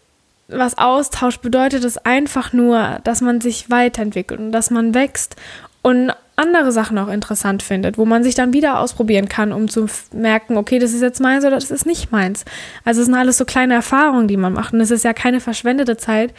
was 0.48 0.76
austauscht, 0.76 1.40
bedeutet 1.40 1.84
es 1.84 1.98
einfach 1.98 2.52
nur, 2.52 2.98
dass 3.04 3.20
man 3.20 3.40
sich 3.40 3.70
weiterentwickelt 3.70 4.40
und 4.40 4.50
dass 4.50 4.70
man 4.70 4.92
wächst 4.92 5.36
und 5.82 6.12
andere 6.36 6.72
Sachen 6.72 6.98
auch 6.98 7.08
interessant 7.08 7.62
findet, 7.62 7.98
wo 7.98 8.04
man 8.04 8.22
sich 8.22 8.34
dann 8.34 8.52
wieder 8.52 8.80
ausprobieren 8.80 9.28
kann, 9.28 9.52
um 9.52 9.68
zu 9.68 9.86
merken, 10.12 10.56
okay, 10.56 10.78
das 10.78 10.92
ist 10.92 11.02
jetzt 11.02 11.20
meins 11.20 11.44
oder 11.44 11.56
das 11.56 11.70
ist 11.70 11.86
nicht 11.86 12.10
meins. 12.10 12.44
Also 12.84 13.00
es 13.00 13.06
sind 13.06 13.14
alles 13.14 13.38
so 13.38 13.44
kleine 13.44 13.74
Erfahrungen, 13.74 14.28
die 14.28 14.36
man 14.36 14.52
macht 14.52 14.72
und 14.72 14.80
es 14.80 14.90
ist 14.90 15.04
ja 15.04 15.12
keine 15.12 15.40
verschwendete 15.40 15.96
Zeit 15.96 16.32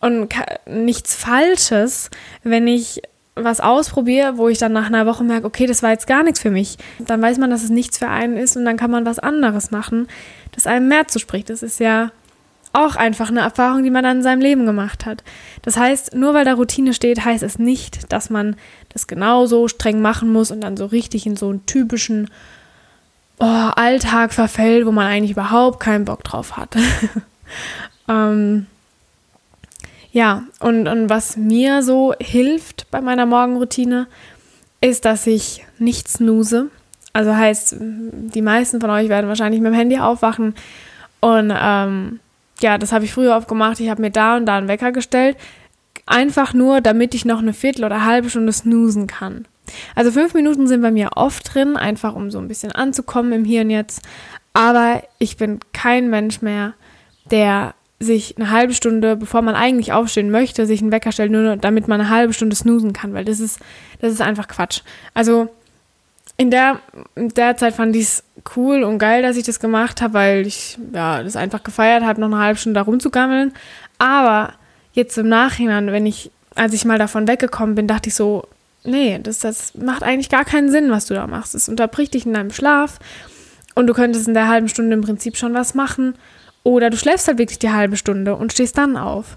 und 0.00 0.34
nichts 0.66 1.14
Falsches, 1.14 2.10
wenn 2.42 2.66
ich 2.66 3.00
was 3.34 3.60
ausprobiere, 3.60 4.36
wo 4.36 4.48
ich 4.48 4.58
dann 4.58 4.72
nach 4.72 4.86
einer 4.86 5.06
Woche 5.06 5.24
merke, 5.24 5.46
okay, 5.46 5.66
das 5.66 5.82
war 5.82 5.90
jetzt 5.90 6.06
gar 6.06 6.22
nichts 6.22 6.40
für 6.40 6.50
mich. 6.50 6.76
Dann 6.98 7.22
weiß 7.22 7.38
man, 7.38 7.50
dass 7.50 7.62
es 7.62 7.70
nichts 7.70 7.98
für 7.98 8.08
einen 8.08 8.36
ist 8.36 8.56
und 8.56 8.64
dann 8.64 8.76
kann 8.76 8.90
man 8.90 9.06
was 9.06 9.18
anderes 9.18 9.70
machen, 9.70 10.08
das 10.52 10.66
einem 10.66 10.88
mehr 10.88 11.08
zuspricht. 11.08 11.48
Das 11.48 11.62
ist 11.62 11.80
ja 11.80 12.10
auch 12.74 12.96
einfach 12.96 13.30
eine 13.30 13.40
Erfahrung, 13.40 13.82
die 13.82 13.90
man 13.90 14.02
dann 14.02 14.18
in 14.18 14.22
seinem 14.22 14.40
Leben 14.40 14.66
gemacht 14.66 15.06
hat. 15.06 15.22
Das 15.62 15.76
heißt, 15.76 16.14
nur 16.14 16.34
weil 16.34 16.44
da 16.44 16.54
Routine 16.54 16.94
steht, 16.94 17.24
heißt 17.24 17.42
es 17.42 17.58
nicht, 17.58 18.12
dass 18.12 18.30
man 18.30 18.56
das 18.92 19.06
genauso 19.06 19.68
streng 19.68 20.00
machen 20.00 20.32
muss 20.32 20.50
und 20.50 20.60
dann 20.60 20.76
so 20.76 20.86
richtig 20.86 21.26
in 21.26 21.36
so 21.36 21.48
einen 21.48 21.66
typischen 21.66 22.30
oh, 23.38 23.44
Alltag 23.44 24.32
verfällt, 24.32 24.86
wo 24.86 24.92
man 24.92 25.06
eigentlich 25.06 25.32
überhaupt 25.32 25.80
keinen 25.80 26.04
Bock 26.04 26.24
drauf 26.24 26.56
hat. 26.56 26.76
ähm, 28.08 28.66
ja, 30.12 30.42
und, 30.60 30.88
und 30.88 31.08
was 31.08 31.36
mir 31.36 31.82
so 31.82 32.14
hilft 32.20 32.90
bei 32.90 33.00
meiner 33.00 33.24
Morgenroutine, 33.24 34.06
ist, 34.82 35.04
dass 35.04 35.26
ich 35.26 35.64
nicht 35.78 36.08
snooze. 36.08 36.68
Also 37.14 37.34
heißt, 37.34 37.76
die 37.78 38.42
meisten 38.42 38.80
von 38.80 38.90
euch 38.90 39.08
werden 39.08 39.28
wahrscheinlich 39.28 39.60
mit 39.60 39.72
dem 39.72 39.76
Handy 39.76 39.98
aufwachen. 39.98 40.54
Und 41.20 41.52
ähm, 41.56 42.20
ja, 42.60 42.78
das 42.78 42.92
habe 42.92 43.04
ich 43.04 43.12
früher 43.12 43.36
oft 43.36 43.48
gemacht. 43.48 43.80
Ich 43.80 43.88
habe 43.88 44.02
mir 44.02 44.10
da 44.10 44.36
und 44.36 44.46
da 44.46 44.56
einen 44.56 44.68
Wecker 44.68 44.92
gestellt. 44.92 45.36
Einfach 46.06 46.54
nur, 46.54 46.80
damit 46.80 47.14
ich 47.14 47.24
noch 47.24 47.38
eine 47.38 47.52
Viertel 47.52 47.84
oder 47.84 48.04
halbe 48.04 48.30
Stunde 48.30 48.52
snoosen 48.52 49.06
kann. 49.06 49.46
Also 49.94 50.10
fünf 50.10 50.34
Minuten 50.34 50.66
sind 50.66 50.82
bei 50.82 50.90
mir 50.90 51.10
oft 51.16 51.54
drin, 51.54 51.76
einfach 51.76 52.14
um 52.14 52.30
so 52.30 52.38
ein 52.38 52.48
bisschen 52.48 52.72
anzukommen 52.72 53.32
im 53.32 53.44
Hier 53.44 53.62
und 53.62 53.70
Jetzt. 53.70 54.02
Aber 54.52 55.02
ich 55.18 55.36
bin 55.36 55.60
kein 55.72 56.10
Mensch 56.10 56.42
mehr, 56.42 56.74
der 57.30 57.74
sich 58.02 58.36
eine 58.36 58.50
halbe 58.50 58.74
Stunde, 58.74 59.16
bevor 59.16 59.42
man 59.42 59.54
eigentlich 59.54 59.92
aufstehen 59.92 60.30
möchte, 60.30 60.66
sich 60.66 60.82
einen 60.82 60.92
Wecker 60.92 61.12
stellt, 61.12 61.30
nur 61.30 61.56
damit 61.56 61.86
man 61.86 62.00
eine 62.00 62.10
halbe 62.10 62.32
Stunde 62.32 62.56
snoosen 62.56 62.92
kann, 62.92 63.14
weil 63.14 63.24
das 63.24 63.38
ist, 63.38 63.60
das 64.00 64.12
ist 64.12 64.20
einfach 64.20 64.48
Quatsch. 64.48 64.80
Also 65.14 65.48
in 66.36 66.50
der, 66.50 66.80
in 67.14 67.28
der 67.28 67.56
Zeit 67.56 67.74
fand 67.74 67.94
ich 67.94 68.02
es 68.02 68.24
cool 68.56 68.82
und 68.82 68.98
geil, 68.98 69.22
dass 69.22 69.36
ich 69.36 69.44
das 69.44 69.60
gemacht 69.60 70.02
habe, 70.02 70.14
weil 70.14 70.46
ich 70.46 70.78
ja, 70.92 71.22
das 71.22 71.36
einfach 71.36 71.62
gefeiert 71.62 72.02
habe, 72.02 72.20
noch 72.20 72.26
eine 72.26 72.38
halbe 72.38 72.58
Stunde 72.58 72.80
da 72.80 72.82
rumzugammeln. 72.82 73.52
Aber 73.98 74.54
jetzt 74.92 75.16
im 75.18 75.28
Nachhinein, 75.28 75.88
wenn 75.92 76.06
ich, 76.06 76.30
als 76.54 76.72
ich 76.72 76.84
mal 76.84 76.98
davon 76.98 77.26
weggekommen 77.26 77.74
bin, 77.74 77.86
dachte 77.86 78.08
ich 78.08 78.14
so, 78.14 78.44
nee, 78.84 79.18
das, 79.22 79.38
das 79.38 79.74
macht 79.74 80.02
eigentlich 80.02 80.28
gar 80.28 80.44
keinen 80.44 80.70
Sinn, 80.70 80.90
was 80.90 81.06
du 81.06 81.14
da 81.14 81.26
machst. 81.26 81.54
Es 81.54 81.68
unterbricht 81.68 82.14
dich 82.14 82.26
in 82.26 82.34
deinem 82.34 82.50
Schlaf 82.50 82.98
und 83.74 83.86
du 83.86 83.94
könntest 83.94 84.28
in 84.28 84.34
der 84.34 84.48
halben 84.48 84.68
Stunde 84.68 84.94
im 84.94 85.02
Prinzip 85.02 85.36
schon 85.36 85.54
was 85.54 85.74
machen. 85.74 86.14
Oder 86.64 86.90
du 86.90 86.96
schläfst 86.96 87.26
halt 87.26 87.38
wirklich 87.38 87.58
die 87.58 87.72
halbe 87.72 87.96
Stunde 87.96 88.36
und 88.36 88.52
stehst 88.52 88.78
dann 88.78 88.96
auf. 88.96 89.36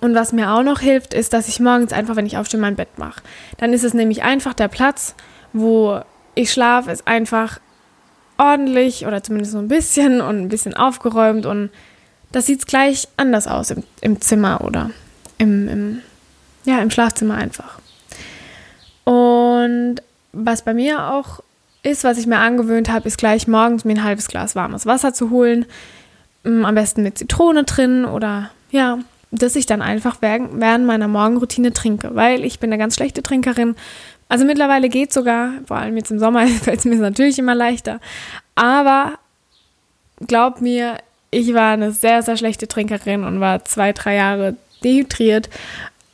Und 0.00 0.14
was 0.14 0.32
mir 0.32 0.52
auch 0.52 0.62
noch 0.62 0.80
hilft, 0.80 1.14
ist, 1.14 1.32
dass 1.32 1.48
ich 1.48 1.60
morgens 1.60 1.92
einfach, 1.92 2.16
wenn 2.16 2.26
ich 2.26 2.36
aufstehe, 2.36 2.60
mein 2.60 2.76
Bett 2.76 2.98
mache. 2.98 3.22
Dann 3.58 3.72
ist 3.72 3.84
es 3.84 3.94
nämlich 3.94 4.22
einfach 4.22 4.54
der 4.54 4.68
Platz, 4.68 5.14
wo 5.52 6.00
ich 6.34 6.52
schlafe, 6.52 6.90
ist 6.90 7.06
einfach 7.06 7.60
ordentlich 8.38 9.06
oder 9.06 9.22
zumindest 9.22 9.52
so 9.52 9.58
ein 9.58 9.68
bisschen 9.68 10.20
und 10.20 10.40
ein 10.40 10.48
bisschen 10.48 10.74
aufgeräumt 10.74 11.44
und 11.44 11.70
das 12.32 12.46
sieht 12.46 12.66
gleich 12.66 13.08
anders 13.16 13.46
aus 13.46 13.70
im, 13.70 13.82
im 14.00 14.20
Zimmer 14.20 14.62
oder 14.62 14.90
im, 15.38 15.68
im, 15.68 16.02
ja, 16.64 16.80
im 16.80 16.90
Schlafzimmer 16.90 17.34
einfach. 17.34 17.80
Und 19.04 19.96
was 20.32 20.62
bei 20.62 20.74
mir 20.74 21.10
auch 21.10 21.40
ist, 21.82 22.04
was 22.04 22.18
ich 22.18 22.26
mir 22.26 22.38
angewöhnt 22.38 22.90
habe, 22.90 23.08
ist 23.08 23.18
gleich 23.18 23.48
morgens 23.48 23.84
mir 23.84 23.94
ein 23.94 24.04
halbes 24.04 24.28
Glas 24.28 24.54
warmes 24.54 24.86
Wasser 24.86 25.14
zu 25.14 25.30
holen. 25.30 25.66
Mm, 26.44 26.64
am 26.64 26.74
besten 26.74 27.02
mit 27.02 27.18
Zitrone 27.18 27.64
drin 27.64 28.04
oder 28.04 28.50
ja, 28.70 28.98
dass 29.30 29.56
ich 29.56 29.66
dann 29.66 29.82
einfach 29.82 30.18
während 30.20 30.86
meiner 30.86 31.08
Morgenroutine 31.08 31.72
trinke, 31.72 32.14
weil 32.14 32.44
ich 32.44 32.60
bin 32.60 32.70
eine 32.70 32.78
ganz 32.78 32.96
schlechte 32.96 33.22
Trinkerin. 33.22 33.76
Also 34.28 34.44
mittlerweile 34.44 34.88
geht 34.88 35.12
sogar, 35.12 35.52
vor 35.66 35.76
allem 35.76 35.96
jetzt 35.96 36.10
im 36.10 36.18
Sommer 36.18 36.46
fällt 36.62 36.80
es 36.80 36.84
mir 36.84 36.96
natürlich 36.96 37.38
immer 37.38 37.54
leichter. 37.54 38.00
Aber 38.54 39.18
glaub 40.26 40.60
mir, 40.60 40.98
ich 41.30 41.54
war 41.54 41.72
eine 41.72 41.92
sehr, 41.92 42.22
sehr 42.22 42.36
schlechte 42.36 42.68
Trinkerin 42.68 43.24
und 43.24 43.40
war 43.40 43.64
zwei, 43.64 43.92
drei 43.92 44.16
Jahre 44.16 44.56
dehydriert, 44.82 45.48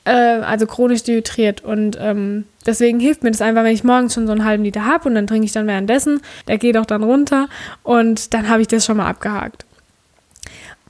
äh, 0.05 0.11
also 0.11 0.67
chronisch 0.67 1.03
dehydriert. 1.03 1.65
Und 1.65 1.97
ähm, 2.01 2.45
deswegen 2.67 3.01
hilft 3.01 3.23
mir 3.23 3.31
das 3.31 3.41
einfach, 3.41 3.65
wenn 3.65 3.75
ich 3.75 3.85
morgens 3.85 4.15
schon 4.15 4.27
so 4.27 4.33
einen 4.33 4.45
halben 4.45 4.65
Liter 4.65 4.85
habe 4.85 5.09
und 5.09 5.15
dann 5.15 5.27
trinke 5.27 5.47
ich 5.47 5.53
dann 5.53 5.67
währenddessen. 5.67 6.21
Der 6.49 6.59
geht 6.59 6.77
auch 6.77 6.87
dann 6.87 7.03
runter 7.03 7.49
und 7.83 8.35
dann 8.35 8.49
habe 8.49 8.63
ich 8.63 8.69
das 8.69 8.85
schon 8.85 8.99
mal 8.99 9.09
abgehakt. 9.09 9.65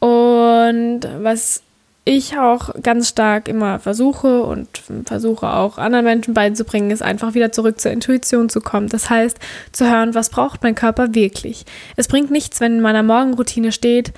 Und 0.01 1.01
was 1.21 1.63
ich 2.07 2.39
auch 2.39 2.71
ganz 2.83 3.09
stark 3.09 3.49
immer 3.49 3.81
versuche 3.81 4.45
und 4.45 4.69
versuche 5.05 5.53
auch 5.53 5.77
anderen 5.77 6.05
Menschen 6.05 6.35
beizubringen, 6.35 6.93
ist 6.93 7.03
einfach 7.03 7.35
wieder 7.35 7.51
zurück 7.51 7.81
zur 7.81 7.91
Intuition 7.91 8.49
zu 8.49 8.61
kommen. 8.61 8.89
Das 8.89 9.11
heißt, 9.11 9.39
zu 9.73 9.91
hören, 9.91 10.15
was 10.15 10.31
braucht 10.31 10.63
mein 10.63 10.77
Körper 10.77 11.17
wirklich. 11.17 11.67
Es 11.97 12.07
bringt 12.07 12.31
nichts, 12.31 12.61
wenn 12.61 12.77
in 12.77 12.81
meiner 12.81 13.03
Morgenroutine 13.03 13.73
steht, 13.73 14.13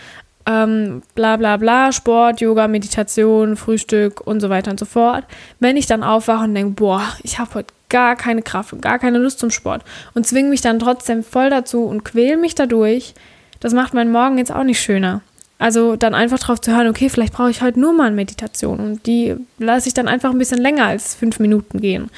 ähm, 0.45 1.03
bla 1.15 1.39
bla 1.39 1.57
bla, 1.57 1.91
Sport, 1.91 2.43
Yoga, 2.43 2.69
Meditation, 2.69 3.57
Frühstück 3.57 4.21
und 4.21 4.41
so 4.41 4.51
weiter 4.51 4.71
und 4.71 4.79
so 4.79 4.87
fort. 4.87 5.25
Wenn 5.59 5.79
ich 5.79 5.87
dann 5.87 6.03
aufwache 6.03 6.45
und 6.45 6.55
denke, 6.55 6.73
boah, 6.73 7.03
ich 7.23 7.39
habe 7.39 7.55
heute 7.55 7.73
gar 7.89 8.17
keine 8.17 8.43
Kraft 8.43 8.75
und 8.75 8.83
gar 8.83 8.99
keine 8.99 9.17
Lust 9.17 9.39
zum 9.39 9.51
Sport 9.51 9.83
und 10.13 10.27
zwinge 10.27 10.51
mich 10.51 10.61
dann 10.61 10.79
trotzdem 10.79 11.23
voll 11.23 11.49
dazu 11.49 11.85
und 11.85 12.05
quäle 12.05 12.37
mich 12.37 12.55
dadurch, 12.55 13.15
das 13.61 13.73
macht 13.73 13.95
meinen 13.95 14.13
Morgen 14.13 14.37
jetzt 14.37 14.53
auch 14.53 14.65
nicht 14.65 14.81
schöner. 14.81 15.23
Also 15.59 15.97
dann 15.97 16.15
einfach 16.15 16.39
drauf 16.39 16.61
zu 16.61 16.75
hören, 16.75 16.89
okay, 16.89 17.09
vielleicht 17.09 17.33
brauche 17.33 17.51
ich 17.51 17.63
heute 17.63 17.81
nur 17.81 17.93
mal 17.93 18.07
eine 18.07 18.17
Meditation 18.17 18.79
und 18.79 19.07
die 19.07 19.35
lasse 19.59 19.89
ich 19.89 19.95
dann 19.95 20.07
einfach 20.07 20.31
ein 20.31 20.39
bisschen 20.39 20.61
länger 20.61 20.87
als 20.87 21.15
fünf 21.15 21.41
Minuten 21.41 21.81
gehen. 21.81 22.11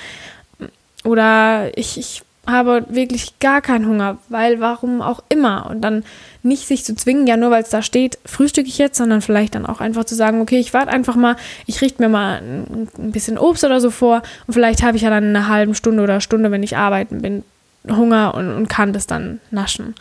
Oder 1.04 1.76
ich, 1.78 1.96
ich 1.96 2.22
habe 2.46 2.84
wirklich 2.88 3.38
gar 3.38 3.60
keinen 3.60 3.86
Hunger, 3.86 4.18
weil 4.28 4.60
warum 4.60 5.02
auch 5.02 5.22
immer. 5.28 5.66
Und 5.70 5.80
dann 5.82 6.04
nicht 6.42 6.66
sich 6.66 6.84
zu 6.84 6.94
zwingen, 6.94 7.26
ja 7.26 7.36
nur 7.36 7.50
weil 7.50 7.62
es 7.62 7.70
da 7.70 7.82
steht, 7.82 8.18
frühstücke 8.24 8.68
ich 8.68 8.78
jetzt, 8.78 8.96
sondern 8.96 9.22
vielleicht 9.22 9.54
dann 9.54 9.66
auch 9.66 9.80
einfach 9.80 10.04
zu 10.04 10.14
sagen, 10.14 10.40
okay, 10.40 10.58
ich 10.58 10.72
warte 10.74 10.90
einfach 10.90 11.16
mal, 11.16 11.36
ich 11.66 11.80
richte 11.80 12.02
mir 12.02 12.08
mal 12.08 12.38
ein, 12.42 12.88
ein 12.98 13.12
bisschen 13.12 13.38
Obst 13.38 13.64
oder 13.64 13.80
so 13.80 13.90
vor 13.90 14.22
und 14.46 14.54
vielleicht 14.54 14.82
habe 14.82 14.96
ich 14.96 15.02
ja 15.02 15.10
dann 15.10 15.24
eine 15.24 15.48
halbe 15.48 15.74
Stunde 15.74 16.02
oder 16.02 16.20
Stunde, 16.20 16.50
wenn 16.50 16.62
ich 16.62 16.76
arbeiten 16.76 17.22
bin, 17.22 17.44
Hunger 17.88 18.34
und, 18.34 18.52
und 18.52 18.68
kann 18.68 18.92
das 18.92 19.06
dann 19.06 19.40
naschen. 19.50 19.94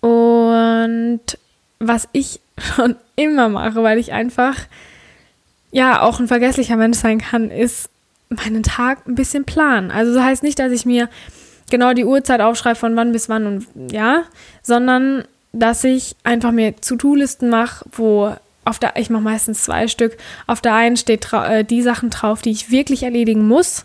Und 0.00 1.20
was 1.80 2.08
ich 2.12 2.40
schon 2.58 2.94
immer 3.16 3.48
mache, 3.48 3.82
weil 3.82 3.98
ich 3.98 4.12
einfach 4.12 4.56
ja 5.72 6.02
auch 6.02 6.20
ein 6.20 6.28
vergesslicher 6.28 6.76
Mensch 6.76 6.98
sein 6.98 7.20
kann, 7.20 7.50
ist 7.50 7.88
meinen 8.28 8.62
Tag 8.62 9.06
ein 9.06 9.14
bisschen 9.14 9.44
planen. 9.44 9.90
Also 9.90 10.14
das 10.14 10.22
heißt 10.22 10.42
nicht, 10.42 10.58
dass 10.58 10.72
ich 10.72 10.86
mir 10.86 11.08
genau 11.70 11.92
die 11.92 12.04
Uhrzeit 12.04 12.40
aufschreibe 12.40 12.78
von 12.78 12.96
wann 12.96 13.12
bis 13.12 13.28
wann 13.28 13.46
und 13.46 13.66
ja, 13.92 14.24
sondern 14.62 15.24
dass 15.52 15.82
ich 15.82 16.16
einfach 16.22 16.52
mir 16.52 16.76
To-Do-Listen 16.76 17.48
mache, 17.48 17.84
wo 17.92 18.34
auf 18.64 18.78
der, 18.78 18.96
ich 18.96 19.10
mache 19.10 19.22
meistens 19.22 19.64
zwei 19.64 19.88
Stück, 19.88 20.16
auf 20.46 20.60
der 20.60 20.74
einen 20.74 20.96
steht 20.96 21.32
äh, 21.32 21.64
die 21.64 21.82
Sachen 21.82 22.10
drauf, 22.10 22.42
die 22.42 22.50
ich 22.50 22.70
wirklich 22.70 23.02
erledigen 23.02 23.48
muss. 23.48 23.84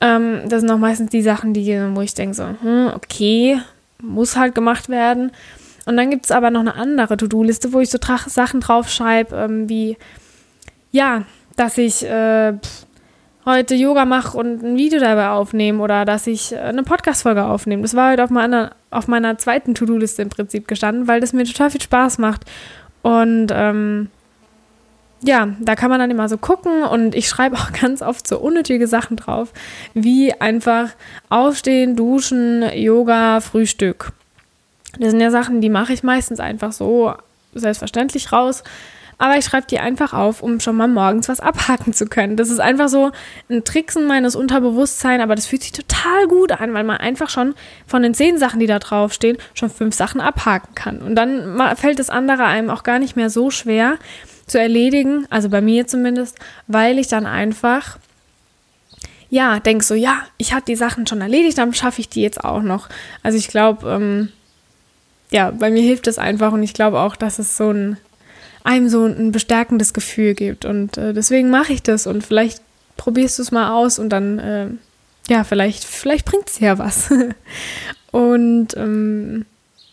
Ähm, 0.00 0.42
das 0.46 0.60
sind 0.60 0.70
auch 0.70 0.78
meistens 0.78 1.10
die 1.10 1.22
Sachen, 1.22 1.52
die, 1.52 1.66
wo 1.92 2.00
ich 2.00 2.14
denke 2.14 2.34
so, 2.34 2.44
hm, 2.44 2.92
okay, 2.94 3.60
muss 4.00 4.36
halt 4.36 4.54
gemacht 4.54 4.88
werden. 4.88 5.32
Und 5.86 5.96
dann 5.96 6.10
gibt 6.10 6.26
es 6.26 6.30
aber 6.30 6.50
noch 6.50 6.60
eine 6.60 6.74
andere 6.74 7.16
To-Do-Liste, 7.16 7.72
wo 7.72 7.80
ich 7.80 7.90
so 7.90 7.98
Sachen 8.26 8.60
draufschreibe, 8.60 9.34
ähm, 9.36 9.68
wie, 9.68 9.96
ja, 10.92 11.24
dass 11.56 11.78
ich 11.78 12.04
äh, 12.04 12.54
heute 13.44 13.74
Yoga 13.74 14.04
mache 14.04 14.36
und 14.36 14.62
ein 14.62 14.76
Video 14.76 15.00
dabei 15.00 15.30
aufnehme 15.30 15.82
oder 15.82 16.04
dass 16.04 16.26
ich 16.26 16.52
äh, 16.52 16.58
eine 16.58 16.82
Podcast-Folge 16.82 17.44
aufnehme. 17.44 17.82
Das 17.82 17.94
war 17.94 18.12
heute 18.12 18.24
auf 18.24 18.30
meiner, 18.30 18.72
auf 18.90 19.08
meiner 19.08 19.38
zweiten 19.38 19.74
To-Do-Liste 19.74 20.22
im 20.22 20.28
Prinzip 20.28 20.68
gestanden, 20.68 21.08
weil 21.08 21.20
das 21.20 21.32
mir 21.32 21.44
total 21.44 21.70
viel 21.70 21.80
Spaß 21.80 22.18
macht. 22.18 22.42
Und 23.02 23.48
ähm, 23.52 24.08
ja, 25.22 25.48
da 25.60 25.74
kann 25.74 25.90
man 25.90 26.00
dann 26.00 26.10
immer 26.10 26.28
so 26.28 26.38
gucken 26.38 26.82
und 26.84 27.14
ich 27.14 27.28
schreibe 27.28 27.56
auch 27.58 27.72
ganz 27.72 28.02
oft 28.02 28.26
so 28.26 28.38
unnötige 28.38 28.86
Sachen 28.86 29.16
drauf, 29.16 29.52
wie 29.94 30.32
einfach 30.34 30.90
aufstehen, 31.28 31.96
duschen, 31.96 32.64
Yoga, 32.74 33.40
Frühstück. 33.40 34.12
Das 34.98 35.10
sind 35.10 35.20
ja 35.20 35.30
Sachen, 35.30 35.60
die 35.60 35.70
mache 35.70 35.92
ich 35.92 36.02
meistens 36.02 36.40
einfach 36.40 36.72
so 36.72 37.14
selbstverständlich 37.54 38.32
raus. 38.32 38.62
Aber 39.20 39.36
ich 39.36 39.44
schreibe 39.44 39.66
die 39.66 39.78
einfach 39.78 40.14
auf, 40.14 40.42
um 40.42 40.60
schon 40.60 40.76
mal 40.76 40.88
morgens 40.88 41.28
was 41.28 41.40
abhaken 41.40 41.92
zu 41.92 42.06
können. 42.06 42.38
Das 42.38 42.48
ist 42.48 42.58
einfach 42.58 42.88
so 42.88 43.12
ein 43.50 43.64
Tricksen 43.64 44.06
meines 44.06 44.34
Unterbewusstseins, 44.34 45.22
aber 45.22 45.34
das 45.34 45.44
fühlt 45.44 45.62
sich 45.62 45.72
total 45.72 46.26
gut 46.26 46.52
an, 46.52 46.72
weil 46.72 46.84
man 46.84 46.96
einfach 46.96 47.28
schon 47.28 47.54
von 47.86 48.02
den 48.02 48.14
zehn 48.14 48.38
Sachen, 48.38 48.60
die 48.60 48.66
da 48.66 48.78
draufstehen, 48.78 49.36
schon 49.52 49.68
fünf 49.68 49.94
Sachen 49.94 50.22
abhaken 50.22 50.74
kann. 50.74 51.02
Und 51.02 51.16
dann 51.16 51.60
fällt 51.76 51.98
das 51.98 52.08
andere 52.08 52.44
einem 52.44 52.70
auch 52.70 52.82
gar 52.82 52.98
nicht 52.98 53.14
mehr 53.14 53.28
so 53.28 53.50
schwer 53.50 53.98
zu 54.46 54.58
erledigen, 54.58 55.26
also 55.28 55.50
bei 55.50 55.60
mir 55.60 55.86
zumindest, 55.86 56.38
weil 56.66 56.98
ich 56.98 57.08
dann 57.08 57.26
einfach 57.26 57.98
ja, 59.28 59.60
denke 59.60 59.84
so, 59.84 59.94
ja, 59.94 60.22
ich 60.38 60.52
habe 60.52 60.64
die 60.66 60.76
Sachen 60.76 61.06
schon 61.06 61.20
erledigt, 61.20 61.56
dann 61.56 61.72
schaffe 61.72 62.00
ich 62.00 62.08
die 62.08 62.22
jetzt 62.22 62.42
auch 62.42 62.62
noch. 62.62 62.88
Also 63.22 63.38
ich 63.38 63.48
glaube, 63.48 63.88
ähm, 63.88 64.32
ja, 65.30 65.50
bei 65.50 65.70
mir 65.70 65.82
hilft 65.82 66.06
es 66.06 66.18
einfach 66.18 66.52
und 66.52 66.62
ich 66.62 66.74
glaube 66.74 67.00
auch, 67.00 67.16
dass 67.16 67.38
es 67.38 67.56
so 67.56 67.70
ein, 67.70 67.96
einem 68.64 68.88
so 68.88 69.06
ein 69.06 69.32
bestärkendes 69.32 69.92
Gefühl 69.92 70.34
gibt. 70.34 70.64
Und 70.64 70.96
äh, 70.96 71.12
deswegen 71.12 71.50
mache 71.50 71.72
ich 71.72 71.82
das 71.82 72.06
und 72.06 72.24
vielleicht 72.24 72.62
probierst 72.96 73.38
du 73.38 73.42
es 73.42 73.52
mal 73.52 73.72
aus 73.72 73.98
und 73.98 74.10
dann, 74.10 74.38
äh, 74.38 74.66
ja, 75.28 75.44
vielleicht, 75.44 75.84
vielleicht 75.84 76.26
bringt 76.26 76.50
es 76.50 76.58
ja 76.58 76.78
was. 76.78 77.10
und 78.10 78.76
ähm, 78.76 79.46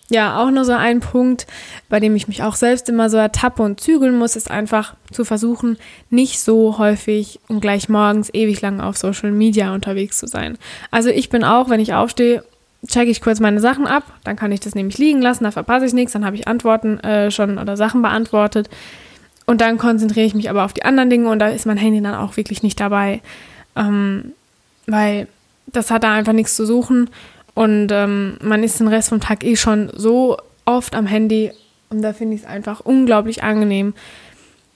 ja, 0.09 0.41
auch 0.41 0.49
nur 0.51 0.63
so 0.63 0.71
ein 0.71 1.01
Punkt, 1.01 1.47
bei 1.89 1.99
dem 1.99 2.15
ich 2.15 2.27
mich 2.27 2.41
auch 2.41 2.55
selbst 2.55 2.87
immer 2.87 3.09
so 3.09 3.17
ertappe 3.17 3.61
und 3.61 3.81
zügeln 3.81 4.17
muss, 4.17 4.37
ist 4.37 4.49
einfach 4.49 4.95
zu 5.11 5.25
versuchen, 5.25 5.77
nicht 6.09 6.39
so 6.39 6.77
häufig 6.77 7.39
und 7.49 7.59
gleich 7.59 7.89
morgens 7.89 8.33
ewig 8.33 8.61
lang 8.61 8.79
auf 8.79 8.97
Social 8.97 9.31
Media 9.31 9.73
unterwegs 9.73 10.17
zu 10.17 10.27
sein. 10.27 10.57
Also 10.91 11.09
ich 11.09 11.29
bin 11.29 11.43
auch, 11.43 11.69
wenn 11.69 11.81
ich 11.81 11.93
aufstehe, 11.93 12.43
checke 12.87 13.11
ich 13.11 13.21
kurz 13.21 13.39
meine 13.39 13.59
Sachen 13.59 13.87
ab, 13.87 14.03
dann 14.23 14.35
kann 14.35 14.51
ich 14.51 14.59
das 14.59 14.75
nämlich 14.75 14.97
liegen 14.97 15.21
lassen, 15.21 15.43
da 15.43 15.51
verpasse 15.51 15.85
ich 15.85 15.93
nichts, 15.93 16.13
dann 16.13 16.25
habe 16.25 16.35
ich 16.35 16.47
Antworten 16.47 16.99
äh, 16.99 17.31
schon 17.31 17.57
oder 17.57 17.77
Sachen 17.77 18.01
beantwortet. 18.01 18.69
Und 19.45 19.61
dann 19.61 19.77
konzentriere 19.77 20.25
ich 20.25 20.35
mich 20.35 20.49
aber 20.49 20.65
auf 20.65 20.73
die 20.73 20.83
anderen 20.83 21.09
Dinge 21.09 21.29
und 21.29 21.39
da 21.39 21.47
ist 21.47 21.65
mein 21.65 21.77
Handy 21.77 22.01
dann 22.01 22.15
auch 22.15 22.35
wirklich 22.35 22.63
nicht 22.63 22.79
dabei. 22.79 23.21
Ähm, 23.75 24.33
weil 24.87 25.27
das 25.67 25.91
hat 25.91 26.03
da 26.03 26.13
einfach 26.13 26.33
nichts 26.33 26.55
zu 26.55 26.65
suchen. 26.65 27.09
Und 27.53 27.89
ähm, 27.91 28.37
man 28.41 28.63
ist 28.63 28.79
den 28.79 28.87
Rest 28.87 29.09
vom 29.09 29.21
Tag 29.21 29.43
eh 29.43 29.55
schon 29.55 29.89
so 29.95 30.37
oft 30.65 30.95
am 30.95 31.05
Handy. 31.05 31.51
Und 31.89 32.01
da 32.01 32.13
finde 32.13 32.35
ich 32.35 32.41
es 32.41 32.47
einfach 32.47 32.81
unglaublich 32.81 33.43
angenehm, 33.43 33.93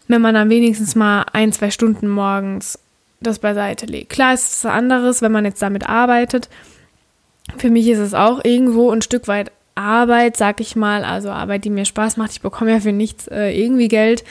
wenn 0.08 0.22
man 0.22 0.34
dann 0.34 0.50
wenigstens 0.50 0.96
mal 0.96 1.26
ein, 1.34 1.52
zwei 1.52 1.70
Stunden 1.70 2.08
morgens 2.08 2.80
das 3.20 3.40
beiseite 3.40 3.86
legt. 3.86 4.10
Klar 4.10 4.34
ist 4.34 4.52
es 4.52 4.66
anderes, 4.66 5.22
wenn 5.22 5.32
man 5.32 5.46
jetzt 5.46 5.62
damit 5.62 5.88
arbeitet. 5.88 6.50
Für 7.58 7.70
mich 7.70 7.88
ist 7.88 8.00
es 8.00 8.14
auch 8.14 8.44
irgendwo 8.44 8.92
ein 8.92 9.02
Stück 9.02 9.28
weit 9.28 9.52
Arbeit, 9.76 10.38
sag 10.38 10.60
ich 10.60 10.76
mal. 10.76 11.04
Also 11.04 11.30
Arbeit, 11.30 11.66
die 11.66 11.70
mir 11.70 11.86
Spaß 11.86 12.18
macht. 12.18 12.32
Ich 12.32 12.42
bekomme 12.42 12.72
ja 12.72 12.80
für 12.80 12.92
nichts 12.92 13.28
äh, 13.28 13.50
irgendwie 13.52 13.88
Geld. 13.88 14.24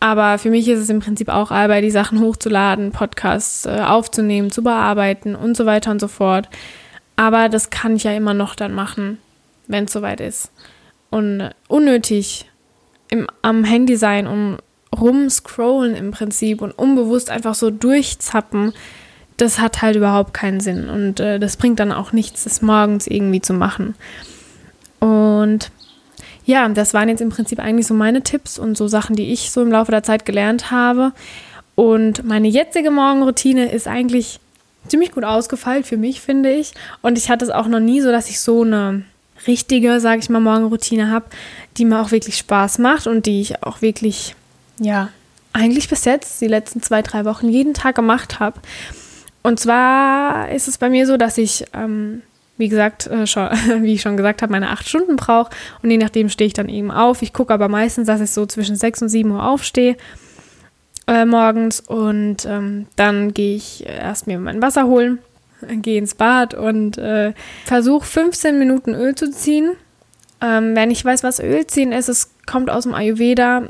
Aber 0.00 0.38
für 0.38 0.50
mich 0.50 0.66
ist 0.66 0.80
es 0.80 0.90
im 0.90 0.98
Prinzip 0.98 1.28
auch 1.28 1.52
Arbeit, 1.52 1.84
die 1.84 1.90
Sachen 1.90 2.20
hochzuladen, 2.20 2.90
Podcasts 2.90 3.66
äh, 3.66 3.82
aufzunehmen, 3.86 4.50
zu 4.50 4.62
bearbeiten 4.64 5.36
und 5.36 5.56
so 5.56 5.64
weiter 5.64 5.92
und 5.92 6.00
so 6.00 6.08
fort. 6.08 6.48
Aber 7.14 7.48
das 7.48 7.70
kann 7.70 7.94
ich 7.94 8.04
ja 8.04 8.12
immer 8.12 8.34
noch 8.34 8.56
dann 8.56 8.74
machen, 8.74 9.18
wenn 9.68 9.84
es 9.84 9.92
soweit 9.92 10.20
ist. 10.20 10.50
Und 11.10 11.50
unnötig 11.68 12.50
im, 13.10 13.28
am 13.42 13.62
Handy 13.62 13.96
sein 13.96 14.26
und 14.26 14.58
rumscrollen 14.98 15.94
im 15.94 16.10
Prinzip 16.10 16.62
und 16.62 16.72
unbewusst 16.72 17.30
einfach 17.30 17.54
so 17.54 17.70
durchzappen, 17.70 18.72
das 19.36 19.58
hat 19.58 19.82
halt 19.82 19.96
überhaupt 19.96 20.34
keinen 20.34 20.60
Sinn. 20.60 20.88
Und 20.88 21.20
äh, 21.20 21.38
das 21.38 21.56
bringt 21.56 21.80
dann 21.80 21.92
auch 21.92 22.12
nichts, 22.12 22.44
das 22.44 22.62
morgens 22.62 23.06
irgendwie 23.06 23.40
zu 23.40 23.54
machen. 23.54 23.94
Und 25.00 25.70
ja, 26.44 26.68
das 26.68 26.94
waren 26.94 27.08
jetzt 27.08 27.20
im 27.20 27.30
Prinzip 27.30 27.58
eigentlich 27.58 27.86
so 27.86 27.94
meine 27.94 28.22
Tipps 28.22 28.58
und 28.58 28.76
so 28.76 28.88
Sachen, 28.88 29.16
die 29.16 29.32
ich 29.32 29.50
so 29.50 29.62
im 29.62 29.70
Laufe 29.70 29.90
der 29.90 30.02
Zeit 30.02 30.24
gelernt 30.24 30.70
habe. 30.70 31.12
Und 31.74 32.24
meine 32.24 32.48
jetzige 32.48 32.90
Morgenroutine 32.90 33.70
ist 33.70 33.88
eigentlich 33.88 34.40
ziemlich 34.88 35.12
gut 35.12 35.24
ausgefeilt 35.24 35.86
für 35.86 35.96
mich, 35.96 36.20
finde 36.20 36.52
ich. 36.52 36.72
Und 37.00 37.16
ich 37.16 37.30
hatte 37.30 37.44
es 37.44 37.50
auch 37.50 37.66
noch 37.66 37.80
nie 37.80 38.00
so, 38.00 38.10
dass 38.10 38.28
ich 38.28 38.40
so 38.40 38.62
eine 38.62 39.04
richtige, 39.46 40.00
sage 40.00 40.20
ich 40.20 40.30
mal, 40.30 40.40
Morgenroutine 40.40 41.10
habe, 41.10 41.26
die 41.76 41.84
mir 41.84 42.00
auch 42.00 42.10
wirklich 42.10 42.36
Spaß 42.36 42.78
macht 42.78 43.06
und 43.06 43.26
die 43.26 43.40
ich 43.40 43.62
auch 43.62 43.82
wirklich, 43.82 44.34
ja, 44.78 45.08
eigentlich 45.52 45.88
bis 45.88 46.04
jetzt, 46.04 46.40
die 46.40 46.48
letzten 46.48 46.82
zwei, 46.82 47.02
drei 47.02 47.24
Wochen, 47.24 47.48
jeden 47.48 47.74
Tag 47.74 47.94
gemacht 47.94 48.40
habe. 48.40 48.60
Und 49.42 49.58
zwar 49.58 50.50
ist 50.50 50.68
es 50.68 50.78
bei 50.78 50.88
mir 50.88 51.06
so, 51.06 51.16
dass 51.16 51.36
ich, 51.38 51.64
ähm, 51.74 52.22
wie 52.56 52.68
gesagt, 52.68 53.06
äh, 53.08 53.26
schon, 53.26 53.48
wie 53.80 53.94
ich 53.94 54.02
schon 54.02 54.16
gesagt 54.16 54.42
habe, 54.42 54.52
meine 54.52 54.70
acht 54.70 54.88
Stunden 54.88 55.16
brauche 55.16 55.50
und 55.82 55.90
je 55.90 55.98
nachdem 55.98 56.28
stehe 56.28 56.46
ich 56.46 56.54
dann 56.54 56.68
eben 56.68 56.90
auf. 56.90 57.22
Ich 57.22 57.32
gucke 57.32 57.52
aber 57.52 57.68
meistens, 57.68 58.06
dass 58.06 58.20
ich 58.20 58.30
so 58.30 58.46
zwischen 58.46 58.76
sechs 58.76 59.02
und 59.02 59.08
sieben 59.08 59.32
Uhr 59.32 59.44
aufstehe 59.44 59.96
äh, 61.06 61.24
morgens 61.24 61.80
und 61.80 62.44
ähm, 62.46 62.86
dann 62.96 63.34
gehe 63.34 63.56
ich 63.56 63.86
erst 63.86 64.26
mir 64.26 64.38
mein 64.38 64.62
Wasser 64.62 64.86
holen, 64.86 65.18
gehe 65.68 65.98
ins 65.98 66.14
Bad 66.14 66.54
und 66.54 66.98
äh, 66.98 67.32
versuche 67.64 68.06
15 68.06 68.58
Minuten 68.58 68.94
Öl 68.94 69.14
zu 69.14 69.30
ziehen. 69.30 69.72
Ähm, 70.40 70.74
wer 70.74 70.86
nicht 70.86 71.04
weiß, 71.04 71.22
was 71.22 71.40
Öl 71.40 71.66
ziehen 71.66 71.92
ist, 71.92 72.08
es 72.08 72.34
kommt 72.46 72.70
aus 72.70 72.84
dem 72.84 72.94
Ayurveda 72.94 73.68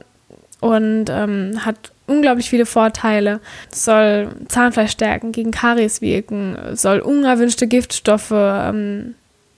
und 0.61 1.07
ähm, 1.11 1.65
hat 1.65 1.93
unglaublich 2.13 2.51
viele 2.51 2.67
Vorteile. 2.67 3.41
Es 3.71 3.85
soll 3.85 4.29
Zahnfleisch 4.49 4.93
stärken, 4.93 5.33
gegen 5.33 5.51
Karies 5.51 6.01
wirken, 6.01 6.57
soll 6.75 7.01
unerwünschte 7.01 7.67
Giftstoffe 7.67 8.33
ähm, 8.33 9.15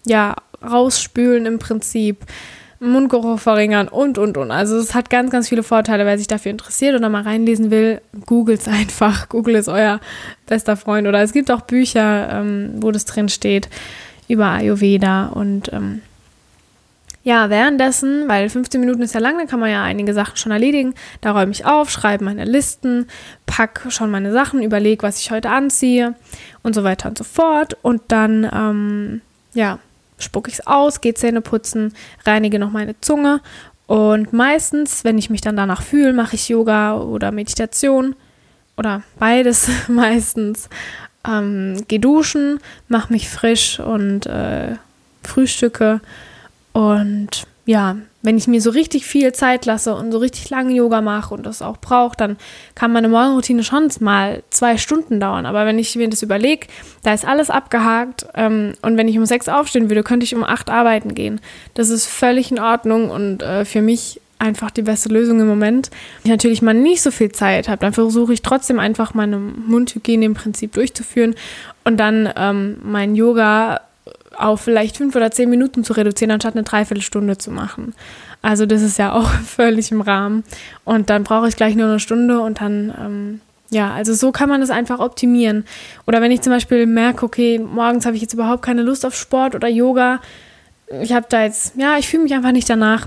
ja, 0.07 0.37
rausspülen 0.63 1.47
im 1.47 1.59
Prinzip. 1.59 2.19
Mundgeruch 2.81 3.39
verringern 3.39 3.89
und, 3.89 4.19
und, 4.19 4.37
und. 4.37 4.51
Also 4.51 4.77
es 4.77 4.95
hat 4.95 5.09
ganz, 5.09 5.31
ganz 5.31 5.49
viele 5.49 5.63
Vorteile. 5.63 6.05
Wer 6.05 6.19
sich 6.19 6.27
dafür 6.27 6.51
interessiert 6.51 6.95
oder 6.95 7.09
mal 7.09 7.23
reinlesen 7.23 7.71
will, 7.71 8.01
googelt 8.27 8.61
es 8.61 8.69
einfach. 8.69 9.29
Google 9.31 9.55
ist 9.55 9.69
euer 9.69 10.01
bester 10.47 10.77
Freund. 10.77 11.07
Oder 11.07 11.23
es 11.23 11.33
gibt 11.33 11.51
auch 11.51 11.63
Bücher, 11.63 12.29
ähm, 12.31 12.75
wo 12.77 12.91
das 12.91 13.05
drin 13.07 13.29
steht 13.29 13.69
über 14.29 14.49
Ayurveda. 14.49 15.27
Und 15.29 15.73
ähm, 15.73 16.03
ja, 17.25 17.49
währenddessen, 17.51 18.29
weil 18.29 18.49
15 18.49 18.79
Minuten 18.79 19.03
ist 19.03 19.15
ja 19.15 19.21
lang, 19.21 19.39
dann 19.39 19.49
kann 19.49 19.59
man 19.59 19.71
ja 19.71 19.83
einige 19.83 20.13
Sachen 20.15 20.37
schon 20.37 20.53
erledigen. 20.53 20.95
Da 21.23 21.33
räume 21.33 21.53
ich 21.53 21.65
auf, 21.65 21.91
schreibe 21.91 22.25
meine 22.25 22.45
Listen, 22.45 23.09
pack 23.47 23.87
schon 23.89 24.11
meine 24.11 24.31
Sachen, 24.31 24.63
überlege, 24.63 25.03
was 25.03 25.21
ich 25.21 25.31
heute 25.31 25.49
anziehe 25.51 26.15
und 26.63 26.75
so 26.75 26.85
weiter 26.85 27.09
und 27.09 27.17
so 27.17 27.25
fort. 27.25 27.77
Und 27.81 28.03
dann, 28.09 28.49
ähm, 28.55 29.21
ja, 29.55 29.79
spucke 30.19 30.51
ich 30.51 30.59
es 30.59 30.67
aus, 30.67 31.01
gehe 31.01 31.15
Zähne 31.15 31.41
putzen, 31.41 31.95
reinige 32.25 32.59
noch 32.59 32.71
meine 32.71 32.95
Zunge 33.01 33.41
und 33.87 34.33
meistens, 34.33 35.05
wenn 35.05 35.19
ich 35.19 35.31
mich 35.31 35.41
dann 35.41 35.57
danach 35.57 35.83
fühle, 35.83 36.13
mache 36.13 36.37
ich 36.37 36.49
Yoga 36.49 36.97
oder 36.97 37.33
Meditation 37.33 38.17
oder 38.77 39.03
beides 39.19 39.69
meistens. 39.89 40.69
Ähm, 41.27 41.85
gehe 41.89 42.01
duschen, 42.01 42.61
mache 42.89 43.13
mich 43.13 43.29
frisch 43.29 43.81
und 43.81 44.27
äh, 44.27 44.77
frühstücke 45.23 46.01
und 46.75 47.47
ja, 47.67 47.97
wenn 48.21 48.37
ich 48.37 48.47
mir 48.47 48.61
so 48.61 48.71
richtig 48.71 49.07
viel 49.07 49.33
Zeit 49.33 49.65
lasse 49.65 49.95
und 49.95 50.13
so 50.13 50.19
richtig 50.19 50.51
lange 50.51 50.75
Yoga 50.75 51.01
mache 51.01 51.33
und 51.33 51.47
das 51.47 51.63
auch 51.63 51.79
brauche, 51.79 52.17
dann 52.17 52.37
kann 52.75 52.93
meine 52.93 53.09
Morgenroutine 53.09 53.65
schon 53.65 53.89
mal 54.01 54.43
zwei 54.51 54.77
Stunden 54.77 55.19
dauern. 55.19 55.47
Aber 55.47 55.65
wenn 55.65 55.79
ich 55.79 55.95
mir 55.97 56.11
das 56.11 56.23
überlege, 56.23 56.67
da 57.05 57.15
ist 57.15 57.25
alles 57.25 57.49
abgehakt 57.49 58.27
ähm, 58.35 58.75
und 58.83 58.99
wenn 58.99 59.09
ich 59.09 59.17
um 59.17 59.25
sechs 59.25 59.49
aufstehen 59.49 59.89
würde, 59.89 60.03
könnte 60.03 60.25
ich 60.25 60.35
um 60.35 60.45
acht 60.45 60.69
arbeiten 60.69 61.15
gehen. 61.15 61.41
Das 61.73 61.89
ist 61.89 62.07
völlig 62.07 62.51
in 62.51 62.59
Ordnung 62.59 63.09
und 63.09 63.43
äh, 63.43 63.65
für 63.65 63.81
mich 63.81 64.21
einfach 64.39 64.71
die 64.71 64.83
beste 64.83 65.09
Lösung 65.09 65.41
im 65.41 65.47
Moment. 65.47 65.91
Wenn 66.23 66.33
ich 66.33 66.37
natürlich 66.37 66.61
mal 66.61 66.75
nicht 66.75 67.03
so 67.03 67.11
viel 67.11 67.33
Zeit 67.33 67.69
habe, 67.69 67.81
dann 67.81 67.95
versuche 67.95 68.35
ich 68.35 68.43
trotzdem 68.43 68.79
einfach 68.79 69.15
meine 69.15 69.39
Mundhygiene 69.39 70.27
im 70.27 70.35
Prinzip 70.35 70.73
durchzuführen 70.73 71.35
und 71.85 71.99
dann 71.99 72.29
ähm, 72.37 72.77
mein 72.83 73.15
Yoga 73.15 73.81
auf 74.39 74.61
vielleicht 74.61 74.97
fünf 74.97 75.15
oder 75.17 75.31
zehn 75.31 75.51
Minuten 75.51 75.85
zu 75.85 75.93
reduzieren, 75.93 76.31
anstatt 76.31 76.55
eine 76.55 76.63
Dreiviertelstunde 76.63 77.39
zu 77.39 77.51
machen. 77.51 77.95
Also 78.43 78.67
das 78.67 78.83
ist 78.83 78.99
ja 78.99 79.13
auch 79.13 79.29
völlig 79.47 79.91
im 79.91 80.01
Rahmen. 80.01 80.45
Und 80.85 81.11
dann 81.11 81.25
brauche 81.25 81.49
ich 81.49 81.57
gleich 81.57 81.75
nur 81.75 81.87
eine 81.87 82.01
Stunde 82.01 82.41
und 82.41 82.61
dann, 82.61 82.95
ähm, 83.01 83.41
ja, 83.71 83.93
also 83.93 84.15
so 84.15 84.33
kann 84.33 84.49
man 84.49 84.61
das 84.61 84.71
einfach 84.71 85.01
optimieren. 85.01 85.65
Oder 86.07 86.21
wenn 86.21 86.31
ich 86.31 86.43
zum 86.43 86.53
Beispiel 86.53 86.87
merke, 86.87 87.25
okay, 87.25 87.59
morgens 87.59 88.07
habe 88.07 88.17
ich 88.17 88.23
jetzt 88.23 88.35
überhaupt 88.35 88.63
keine 88.63 88.83
Lust 88.83 89.07
auf 89.07 89.15
Sport 89.15 89.55
oder 89.55 89.69
Yoga, 89.69 90.21
ich 91.03 91.13
habe 91.13 91.27
da 91.29 91.45
jetzt, 91.45 91.75
ja, 91.77 91.97
ich 91.99 92.09
fühle 92.09 92.25
mich 92.25 92.35
einfach 92.35 92.53
nicht 92.53 92.69
danach, 92.69 93.07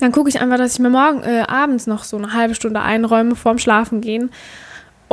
dann 0.00 0.10
gucke 0.10 0.28
ich 0.28 0.40
einfach, 0.40 0.56
dass 0.56 0.72
ich 0.72 0.78
mir 0.80 0.90
morgen, 0.90 1.22
äh, 1.22 1.44
abends 1.46 1.86
noch 1.86 2.02
so 2.02 2.16
eine 2.16 2.32
halbe 2.32 2.54
Stunde 2.54 2.80
einräume 2.80 3.36
vorm 3.36 3.58
Schlafen 3.58 4.00
gehen 4.00 4.30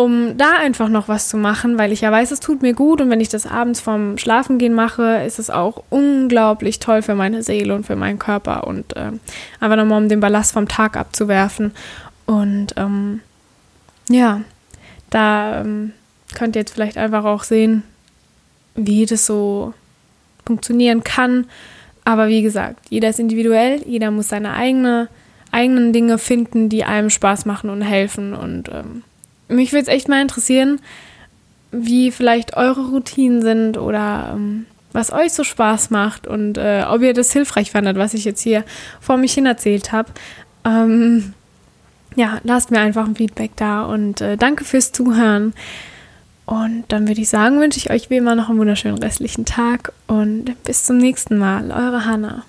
um 0.02 0.36
da 0.36 0.54
einfach 0.58 0.90
noch 0.90 1.08
was 1.08 1.30
zu 1.30 1.38
machen, 1.38 1.78
weil 1.78 1.92
ich 1.92 2.02
ja 2.02 2.12
weiß, 2.12 2.32
es 2.32 2.40
tut 2.40 2.64
mir 2.64 2.74
gut 2.74 3.02
und 3.02 3.12
wenn 3.12 3.22
ich 3.22 3.30
das 3.30 3.46
abends 3.46 3.80
vorm 3.80 4.18
Schlafengehen 4.18 4.74
mache, 4.74 5.24
ist 5.24 5.38
es 5.38 5.52
auch 5.52 5.84
unglaublich 5.92 6.80
toll 6.80 7.04
für 7.04 7.14
meine 7.14 7.44
Seele 7.44 7.76
und 7.76 7.86
für 7.86 7.96
meinen 7.96 8.18
Körper 8.18 8.66
und 8.66 8.96
äh, 8.96 9.12
einfach 9.60 9.78
nochmal 9.78 10.02
um 10.02 10.10
den 10.10 10.20
Ballast 10.20 10.54
vom 10.54 10.68
Tag 10.68 10.98
abzuwerfen. 10.98 11.74
Und 12.26 12.74
ähm, 12.78 13.22
ja, 14.10 14.42
da 15.12 15.62
ähm, 15.62 15.94
könnt 16.34 16.56
ihr 16.56 16.62
jetzt 16.62 16.74
vielleicht 16.74 16.98
einfach 16.98 17.24
auch 17.24 17.44
sehen, 17.44 17.84
wie 18.74 19.06
das 19.06 19.28
so 19.28 19.76
funktionieren 20.48 21.04
kann. 21.04 21.46
Aber 22.06 22.28
wie 22.28 22.42
gesagt, 22.42 22.88
jeder 22.90 23.10
ist 23.10 23.20
individuell, 23.20 23.84
jeder 23.86 24.10
muss 24.10 24.30
seine 24.30 24.54
eigene, 24.54 25.10
eigenen 25.52 25.94
Dinge 25.94 26.18
finden, 26.18 26.70
die 26.70 26.86
einem 26.86 27.12
Spaß 27.12 27.46
machen 27.46 27.70
und 27.70 27.84
helfen 27.84 28.34
und 28.34 28.70
ähm, 28.70 29.04
mich 29.52 29.72
würde 29.72 29.84
es 29.84 29.88
echt 29.88 30.08
mal 30.08 30.22
interessieren, 30.22 30.80
wie 31.72 32.12
vielleicht 32.12 32.58
eure 32.58 32.90
Routinen 32.90 33.42
sind 33.42 33.78
oder 33.78 34.32
ähm, 34.34 34.66
was 34.94 35.14
euch 35.14 35.34
so 35.34 35.44
Spaß 35.44 35.90
macht 35.90 36.28
und 36.28 36.58
äh, 36.58 36.84
ob 36.88 37.02
ihr 37.02 37.14
das 37.14 37.32
hilfreich 37.32 37.72
fandet, 37.72 37.98
was 37.98 38.14
ich 38.14 38.26
jetzt 38.26 38.42
hier 38.42 38.64
vor 39.00 39.18
mich 39.18 39.34
hin 39.34 39.46
erzählt 39.46 39.92
habe. 39.92 40.10
Ähm, 40.66 41.34
ja, 42.16 42.40
lasst 42.44 42.72
mir 42.72 42.80
einfach 42.80 43.06
ein 43.06 43.16
Feedback 43.16 43.52
da 43.56 43.84
und 43.84 44.20
äh, 44.22 44.36
danke 44.36 44.66
fürs 44.66 44.92
Zuhören. 44.92 45.54
Und 46.46 46.84
dann 46.90 47.08
würde 47.08 47.22
ich 47.22 47.30
sagen, 47.30 47.62
wünsche 47.62 47.78
ich 47.78 47.90
euch 47.90 48.10
wie 48.10 48.18
immer 48.18 48.36
noch 48.36 48.50
einen 48.50 48.60
wunderschönen 48.60 48.98
restlichen 48.98 49.46
Tag 49.46 49.94
und 50.08 50.62
bis 50.66 50.84
zum 50.84 50.98
nächsten 50.98 51.38
Mal. 51.38 51.72
Eure 51.72 52.06
Hanna. 52.06 52.44